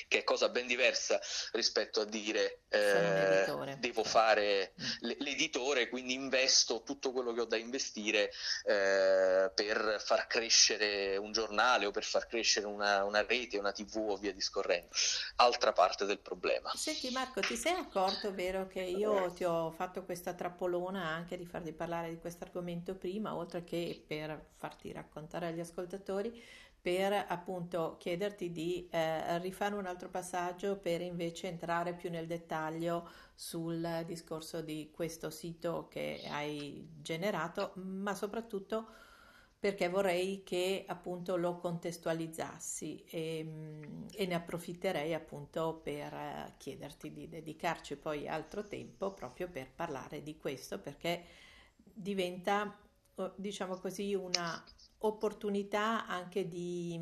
che 0.08 0.18
è 0.18 0.24
cosa 0.24 0.48
ben 0.48 0.66
diversa 0.66 1.20
rispetto 1.52 2.00
a 2.00 2.04
dire 2.04 2.60
eh, 2.68 3.76
devo 3.78 4.04
fare 4.04 4.72
mm. 4.80 5.10
l'editore, 5.18 5.88
quindi 5.88 6.14
investo 6.14 6.82
tutto 6.82 7.12
quello 7.12 7.32
che 7.32 7.40
ho 7.40 7.44
da 7.44 7.56
investire 7.56 8.30
eh, 8.64 9.50
per 9.54 10.02
far 10.04 10.26
crescere 10.26 11.16
un 11.16 11.32
giornale 11.32 11.86
o 11.86 11.90
per 11.90 12.04
far 12.04 12.26
crescere 12.26 12.66
una, 12.66 13.04
una, 13.04 13.24
rete, 13.24 13.58
una 13.58 13.72
tv 13.72 14.10
o 14.10 14.16
via 14.16 14.32
discorrendo. 14.32 14.88
Altra 15.36 15.72
parte 15.72 16.04
del 16.04 16.18
problema. 16.18 16.70
Senti 16.74 17.10
Marco, 17.10 17.40
ti 17.40 17.56
sei 17.56 17.74
accorto, 17.74 18.32
vero, 18.32 18.66
che 18.66 18.82
io 18.82 19.32
ti 19.32 19.44
ho 19.44 19.70
fatto 19.70 20.04
questa 20.04 20.34
trappolona 20.34 21.02
anche 21.04 21.36
di 21.36 21.46
farti 21.46 21.72
parlare 21.72 22.10
di 22.10 22.18
questo 22.18 22.44
argomento 22.44 22.94
prima, 22.94 23.34
oltre 23.34 23.64
che 23.64 24.02
per 24.06 24.50
farti 24.56 24.92
raccontare 24.92 25.48
agli 25.48 25.60
ascoltatori? 25.60 26.64
Per 26.86 27.12
appunto 27.26 27.96
chiederti 27.98 28.52
di 28.52 28.86
eh, 28.92 29.40
rifare 29.40 29.74
un 29.74 29.86
altro 29.86 30.08
passaggio 30.08 30.76
per 30.76 31.00
invece 31.00 31.48
entrare 31.48 31.94
più 31.94 32.10
nel 32.10 32.28
dettaglio 32.28 33.08
sul 33.34 34.04
discorso 34.06 34.60
di 34.60 34.92
questo 34.94 35.30
sito 35.30 35.88
che 35.88 36.22
hai 36.30 36.88
generato, 37.02 37.72
ma 37.74 38.14
soprattutto 38.14 38.86
perché 39.58 39.88
vorrei 39.88 40.44
che 40.44 40.84
appunto 40.86 41.34
lo 41.34 41.56
contestualizzassi 41.56 43.02
e, 43.10 44.08
e 44.12 44.26
ne 44.26 44.34
approfitterei 44.36 45.12
appunto 45.12 45.80
per 45.82 46.14
eh, 46.14 46.54
chiederti 46.56 47.12
di 47.12 47.28
dedicarci 47.28 47.96
poi 47.96 48.28
altro 48.28 48.62
tempo 48.62 49.12
proprio 49.12 49.48
per 49.48 49.72
parlare 49.74 50.22
di 50.22 50.36
questo 50.36 50.78
perché 50.78 51.24
diventa 51.82 52.78
diciamo 53.34 53.76
così 53.78 54.14
una 54.14 54.62
opportunità 54.98 56.06
anche 56.06 56.48
di, 56.48 57.00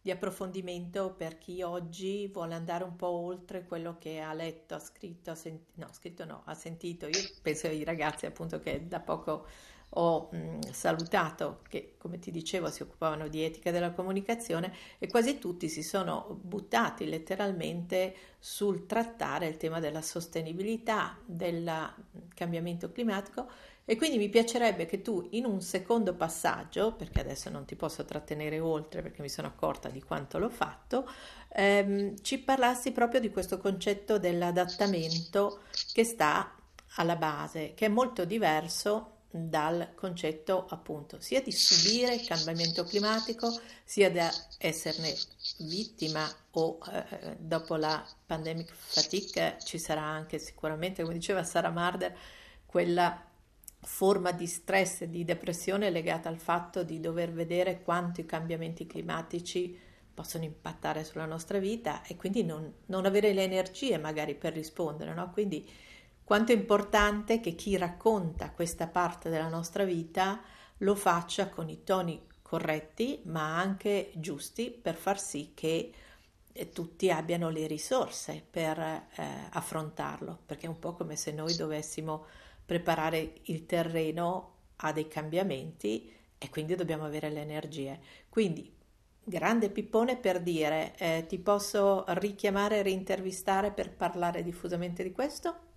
di, 0.00 0.10
approfondimento 0.10 1.14
per 1.14 1.38
chi 1.38 1.62
oggi 1.62 2.28
vuole 2.28 2.54
andare 2.54 2.84
un 2.84 2.96
po' 2.96 3.08
oltre 3.08 3.64
quello 3.64 3.96
che 3.98 4.20
ha 4.20 4.32
letto, 4.32 4.74
ha 4.74 4.78
scritto, 4.78 5.30
ha 5.30 5.34
sentito, 5.34 5.72
no, 5.84 5.88
scritto 5.92 6.24
no, 6.24 6.42
ha 6.44 6.54
sentito. 6.54 7.06
Io 7.06 7.20
penso 7.42 7.66
ai 7.66 7.84
ragazzi 7.84 8.26
appunto 8.26 8.58
che 8.60 8.86
da 8.86 9.00
poco 9.00 9.46
ho 9.90 10.30
salutato, 10.70 11.62
che 11.68 11.94
come 11.98 12.18
ti 12.18 12.30
dicevo 12.30 12.70
si 12.70 12.82
occupavano 12.82 13.28
di 13.28 13.42
etica 13.42 13.70
della 13.70 13.90
comunicazione 13.90 14.72
e 14.98 15.08
quasi 15.08 15.38
tutti 15.38 15.68
si 15.68 15.82
sono 15.82 16.38
buttati 16.40 17.08
letteralmente 17.08 18.14
sul 18.38 18.86
trattare 18.86 19.46
il 19.46 19.56
tema 19.56 19.80
della 19.80 20.02
sostenibilità, 20.02 21.18
del 21.24 21.70
cambiamento 22.34 22.92
climatico 22.92 23.48
e 23.84 23.96
quindi 23.96 24.18
mi 24.18 24.28
piacerebbe 24.28 24.86
che 24.86 25.02
tu 25.02 25.26
in 25.32 25.44
un 25.44 25.60
secondo 25.60 26.14
passaggio, 26.14 26.92
perché 26.92 27.20
adesso 27.22 27.50
non 27.50 27.64
ti 27.64 27.74
posso 27.74 28.04
trattenere 28.04 28.60
oltre 28.60 29.02
perché 29.02 29.20
mi 29.20 29.28
sono 29.28 29.48
accorta 29.48 29.88
di 29.88 30.00
quanto 30.00 30.38
l'ho 30.38 30.48
fatto, 30.48 31.08
ehm, 31.48 32.22
ci 32.22 32.38
parlassi 32.38 32.92
proprio 32.92 33.18
di 33.18 33.30
questo 33.30 33.58
concetto 33.58 34.20
dell'adattamento 34.20 35.62
che 35.92 36.04
sta 36.04 36.54
alla 36.96 37.16
base, 37.16 37.74
che 37.74 37.86
è 37.86 37.88
molto 37.88 38.24
diverso 38.24 39.19
dal 39.30 39.92
concetto 39.94 40.66
appunto 40.68 41.20
sia 41.20 41.40
di 41.40 41.52
subire 41.52 42.14
il 42.14 42.26
cambiamento 42.26 42.82
climatico 42.82 43.48
sia 43.84 44.10
da 44.10 44.28
esserne 44.58 45.14
vittima 45.58 46.28
o 46.52 46.78
eh, 46.90 47.36
dopo 47.38 47.76
la 47.76 48.04
pandemic 48.26 48.72
fatigue 48.72 49.58
ci 49.64 49.78
sarà 49.78 50.02
anche 50.02 50.40
sicuramente 50.40 51.02
come 51.02 51.14
diceva 51.14 51.44
Sara 51.44 51.70
Marder 51.70 52.16
quella 52.66 53.24
forma 53.82 54.32
di 54.32 54.46
stress 54.46 55.02
e 55.02 55.10
di 55.10 55.24
depressione 55.24 55.90
legata 55.90 56.28
al 56.28 56.38
fatto 56.38 56.82
di 56.82 57.00
dover 57.00 57.32
vedere 57.32 57.82
quanto 57.82 58.20
i 58.20 58.26
cambiamenti 58.26 58.86
climatici 58.86 59.78
possono 60.12 60.44
impattare 60.44 61.04
sulla 61.04 61.24
nostra 61.24 61.58
vita 61.58 62.02
e 62.02 62.16
quindi 62.16 62.42
non, 62.42 62.70
non 62.86 63.06
avere 63.06 63.32
le 63.32 63.42
energie 63.42 63.96
magari 63.96 64.34
per 64.34 64.52
rispondere, 64.52 65.14
no? 65.14 65.30
Quindi 65.30 65.66
quanto 66.30 66.52
è 66.52 66.54
importante 66.54 67.40
che 67.40 67.56
chi 67.56 67.76
racconta 67.76 68.52
questa 68.52 68.86
parte 68.86 69.30
della 69.30 69.48
nostra 69.48 69.82
vita 69.82 70.40
lo 70.76 70.94
faccia 70.94 71.48
con 71.48 71.68
i 71.68 71.82
toni 71.82 72.24
corretti 72.40 73.20
ma 73.24 73.58
anche 73.58 74.12
giusti 74.14 74.70
per 74.70 74.94
far 74.94 75.18
sì 75.18 75.50
che 75.54 75.92
eh, 76.52 76.70
tutti 76.70 77.10
abbiano 77.10 77.50
le 77.50 77.66
risorse 77.66 78.44
per 78.48 78.78
eh, 78.78 79.04
affrontarlo, 79.50 80.38
perché 80.46 80.66
è 80.66 80.68
un 80.68 80.78
po' 80.78 80.94
come 80.94 81.16
se 81.16 81.32
noi 81.32 81.56
dovessimo 81.56 82.26
preparare 82.64 83.40
il 83.46 83.66
terreno 83.66 84.52
a 84.76 84.92
dei 84.92 85.08
cambiamenti 85.08 86.14
e 86.38 86.48
quindi 86.48 86.76
dobbiamo 86.76 87.06
avere 87.06 87.28
le 87.30 87.40
energie. 87.40 87.98
Quindi 88.28 88.72
grande 89.24 89.68
pippone 89.68 90.16
per 90.16 90.40
dire 90.40 90.94
eh, 90.96 91.24
ti 91.26 91.40
posso 91.40 92.04
richiamare 92.06 92.78
e 92.78 92.82
reintervistare 92.82 93.72
per 93.72 93.90
parlare 93.90 94.44
diffusamente 94.44 95.02
di 95.02 95.10
questo? 95.10 95.69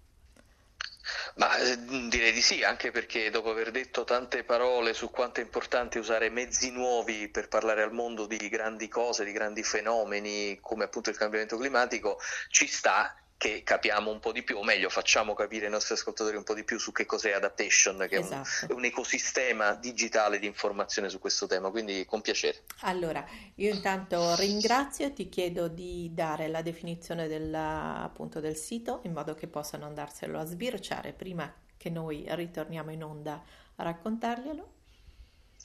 Ma 1.36 1.58
eh, 1.58 1.78
direi 2.10 2.32
di 2.32 2.42
sì, 2.42 2.64
anche 2.64 2.92
perché 2.92 3.32
dopo 3.32 3.50
aver 3.50 3.72
detto 3.72 4.04
tante 4.04 4.44
parole 4.44 4.94
su 4.94 5.10
quanto 5.10 5.40
è 5.40 5.44
importante 5.44 5.98
usare 5.98 6.30
mezzi 6.30 6.70
nuovi 6.72 7.28
per 7.28 7.48
parlare 7.48 7.82
al 7.82 7.92
mondo 7.92 8.28
di 8.28 8.50
grandi 8.50 8.88
cose, 8.88 9.26
di 9.26 9.32
grandi 9.32 9.64
fenomeni 9.64 10.60
come 10.62 10.84
appunto 10.84 11.10
il 11.10 11.18
cambiamento 11.18 11.58
climatico, 11.58 12.20
ci 12.50 12.68
sta 12.68 13.16
che 13.44 13.62
capiamo 13.62 14.10
un 14.10 14.22
po' 14.22 14.32
di 14.32 14.42
più, 14.42 14.58
o 14.58 14.64
meglio 14.64 14.88
facciamo 14.88 15.34
capire 15.34 15.66
ai 15.66 15.72
nostri 15.72 15.96
ascoltatori 15.96 16.38
un 16.38 16.44
po' 16.44 16.54
di 16.54 16.64
più 16.64 16.80
su 16.80 16.94
che 16.94 17.06
cos'è 17.06 17.34
Adaptation, 17.34 17.98
che 18.08 18.16
esatto. 18.16 18.32
è, 18.32 18.36
un, 18.36 18.42
esatto. 18.42 18.72
è, 18.72 18.76
un, 18.76 18.86
ecosistema 18.86 19.74
digitale 19.74 20.40
di 20.40 20.46
informazione 20.46 21.10
su 21.10 21.20
questo 21.20 21.46
tema, 21.46 21.70
quindi 21.70 22.06
con 22.06 22.22
piacere. 22.22 22.64
Allora, 22.84 23.26
io 23.56 23.74
intanto 23.74 24.34
ringrazio 24.36 25.08
e 25.08 25.12
ti 25.12 25.28
chiedo 25.28 25.68
di 25.68 26.10
dare 26.14 26.48
la 26.48 26.62
definizione 26.62 27.28
del, 27.28 27.54
appunto, 27.54 28.40
del 28.40 28.56
sito 28.56 29.02
in 29.04 29.12
modo 29.12 29.34
che 29.34 29.48
possano 29.48 29.88
andarselo 29.88 30.40
a 30.40 30.46
sbirciare 30.46 31.12
prima 31.12 31.54
che 31.76 31.90
noi 31.90 32.24
ritorniamo 32.26 32.92
in 32.92 33.04
onda 33.04 33.44
a 33.76 33.84
raccontarglielo. 33.84 34.72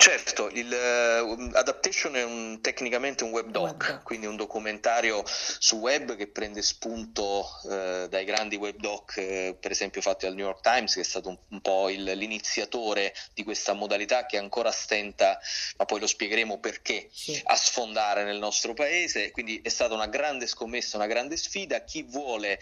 Certo, 0.01 0.49
il 0.51 0.71
uh, 0.71 1.57
Adaptation 1.57 2.15
è 2.15 2.23
un, 2.23 2.61
tecnicamente 2.61 3.25
un 3.25 3.31
web 3.31 3.51
doc, 3.51 4.01
quindi 4.05 4.27
un 4.27 4.37
documentario 4.37 5.25
su 5.27 5.79
web 5.79 6.15
che 6.15 6.29
prende 6.29 6.63
spunto 6.63 7.45
uh, 7.65 8.07
dai 8.07 8.25
grandi 8.25 8.55
web 8.55 8.77
doc, 8.77 9.15
uh, 9.17 9.59
per 9.59 9.73
esempio 9.73 10.01
fatti 10.01 10.27
al 10.27 10.35
New 10.35 10.45
York 10.47 10.61
Times, 10.61 10.95
che 10.95 11.01
è 11.01 11.05
stato 11.05 11.31
un, 11.31 11.39
un 11.49 11.61
po' 11.61 11.89
il, 11.89 12.05
l'iniziatore 12.05 13.13
di 13.35 13.43
questa 13.43 13.73
modalità 13.73 14.25
che 14.25 14.39
ancora 14.39 14.71
stenta, 14.71 15.41
ma 15.79 15.85
poi 15.85 15.99
lo 15.99 16.07
spiegheremo 16.07 16.61
perché, 16.61 17.09
sì. 17.13 17.43
a 17.47 17.57
sfondare 17.57 18.23
nel 18.23 18.39
nostro 18.39 18.75
paese. 18.75 19.33
Quindi 19.33 19.61
è 19.65 19.69
stata 19.69 19.95
una 19.95 20.07
grande 20.07 20.47
scommessa, 20.47 20.97
una 20.97 21.09
grande 21.09 21.37
sfida. 21.37 21.83
Chi 21.83 22.05
vuole 22.05 22.61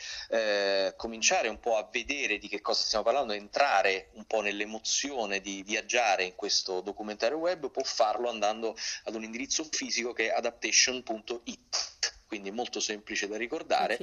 cominciare 0.97 1.49
un 1.49 1.61
po' 1.61 1.77
a 1.77 1.87
vedere 1.93 2.39
di 2.39 2.49
che 2.49 2.63
cosa 2.63 2.83
stiamo 2.83 3.05
parlando, 3.05 3.35
entrare 3.35 4.09
un 4.15 4.25
po' 4.25 4.41
nell'emozione 4.41 5.43
di 5.43 5.63
viaggiare 5.63 6.25
in 6.25 6.35
questo 6.35 6.81
documentario 6.81 7.25
diventare 7.27 7.35
web 7.35 7.71
può 7.71 7.83
farlo 7.83 8.29
andando 8.29 8.77
ad 9.05 9.15
un 9.15 9.25
indirizzo 9.25 9.67
fisico 9.71 10.13
che 10.13 10.29
è 10.29 10.37
adaptation.it 10.37 11.95
quindi 12.27 12.51
molto 12.51 12.81
semplice 12.81 13.29
da 13.29 13.37
ricordare 13.37 13.99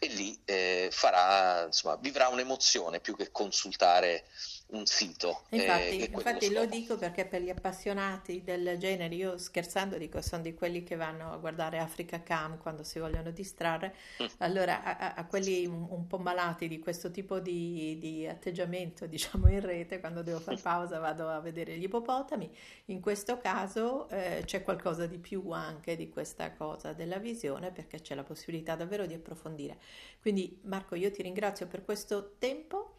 e 0.00 0.08
lì 0.08 0.36
eh, 0.44 0.88
farà, 0.90 1.66
insomma, 1.66 1.94
vivrà 1.94 2.26
un'emozione 2.26 2.98
più 2.98 3.14
che 3.14 3.30
consultare 3.30 4.24
un 4.70 4.84
sito. 4.84 5.44
Infatti, 5.50 6.00
eh, 6.00 6.10
infatti 6.12 6.52
lo, 6.52 6.66
dico 6.66 6.96
perché 6.98 7.24
per 7.24 7.40
gli 7.40 7.48
appassionati 7.48 8.42
del 8.42 8.76
genere, 8.78 9.14
io 9.14 9.38
scherzando 9.38 9.96
dico 9.96 10.20
sono 10.20 10.42
di 10.42 10.52
quelli 10.52 10.82
che 10.82 10.96
vanno 10.96 11.32
a 11.32 11.36
guardare 11.36 11.78
Africa 11.78 12.22
Cam 12.22 12.58
quando 12.58 12.82
si 12.82 12.98
vogliono 12.98 13.30
distrarre, 13.30 13.94
mm. 14.22 14.26
allora 14.38 14.82
a, 14.82 15.14
a, 15.14 15.24
quelli 15.26 15.64
un, 15.64 15.86
un, 15.88 16.06
po' 16.06 16.18
malati 16.18 16.68
di 16.68 16.80
questo 16.80 17.10
tipo 17.10 17.38
di, 17.38 17.96
di, 17.98 18.26
atteggiamento 18.26 19.06
diciamo 19.06 19.48
in 19.48 19.60
rete, 19.60 20.00
quando 20.00 20.22
devo 20.22 20.40
fare 20.40 20.58
pausa 20.58 20.98
vado 20.98 21.28
a 21.28 21.40
vedere 21.40 21.78
gli 21.78 21.84
ippopotami, 21.84 22.50
in 22.86 23.00
questo 23.00 23.38
caso 23.38 24.08
eh, 24.10 24.42
c'è 24.44 24.62
qualcosa 24.62 25.06
di 25.06 25.18
più 25.18 25.50
anche 25.50 25.96
di 25.96 26.10
questa 26.10 26.52
cosa 26.52 26.92
della 26.92 27.18
visione 27.18 27.70
perché 27.70 28.00
c'è 28.00 28.14
la 28.14 28.24
possibilità 28.24 28.74
davvero 28.74 29.06
di 29.06 29.14
approfondire. 29.14 29.78
Quindi 30.20 30.58
Marco 30.64 30.94
io 30.94 31.10
ti 31.10 31.22
ringrazio 31.22 31.66
per 31.66 31.84
questo 31.84 32.34
tempo 32.38 32.96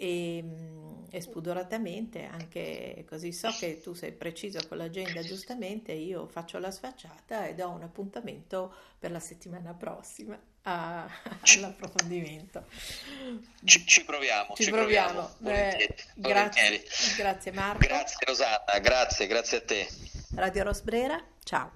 e, 0.00 0.40
mm, 0.44 1.04
e 1.10 1.20
spudoratamente, 1.20 2.24
anche 2.24 3.04
così 3.08 3.32
so 3.32 3.50
che 3.58 3.80
tu 3.80 3.94
sei 3.94 4.12
preciso 4.12 4.60
con 4.68 4.76
l'agenda 4.76 5.22
giustamente, 5.22 5.90
io 5.90 6.28
faccio 6.28 6.58
la 6.60 6.70
sfacciata 6.70 7.46
e 7.46 7.54
do 7.54 7.68
un 7.68 7.82
appuntamento 7.82 8.72
per 8.96 9.10
la 9.10 9.18
settimana 9.18 9.74
prossima 9.74 10.38
a, 10.62 11.04
all'approfondimento. 11.56 12.66
Ci, 13.64 13.84
ci, 13.86 14.04
proviamo, 14.04 14.54
ci, 14.54 14.64
ci 14.64 14.70
proviamo. 14.70 15.30
proviamo. 15.40 15.76
Beh, 15.76 15.94
grazie, 16.14 16.84
grazie 17.16 17.50
Marco. 17.50 17.84
Grazie 17.84 18.18
Rosanna, 18.24 18.78
grazie, 18.80 19.26
grazie 19.26 19.56
a 19.56 19.62
te. 19.62 19.88
Radio 20.36 20.62
Rosbrera, 20.62 21.20
ciao. 21.42 21.72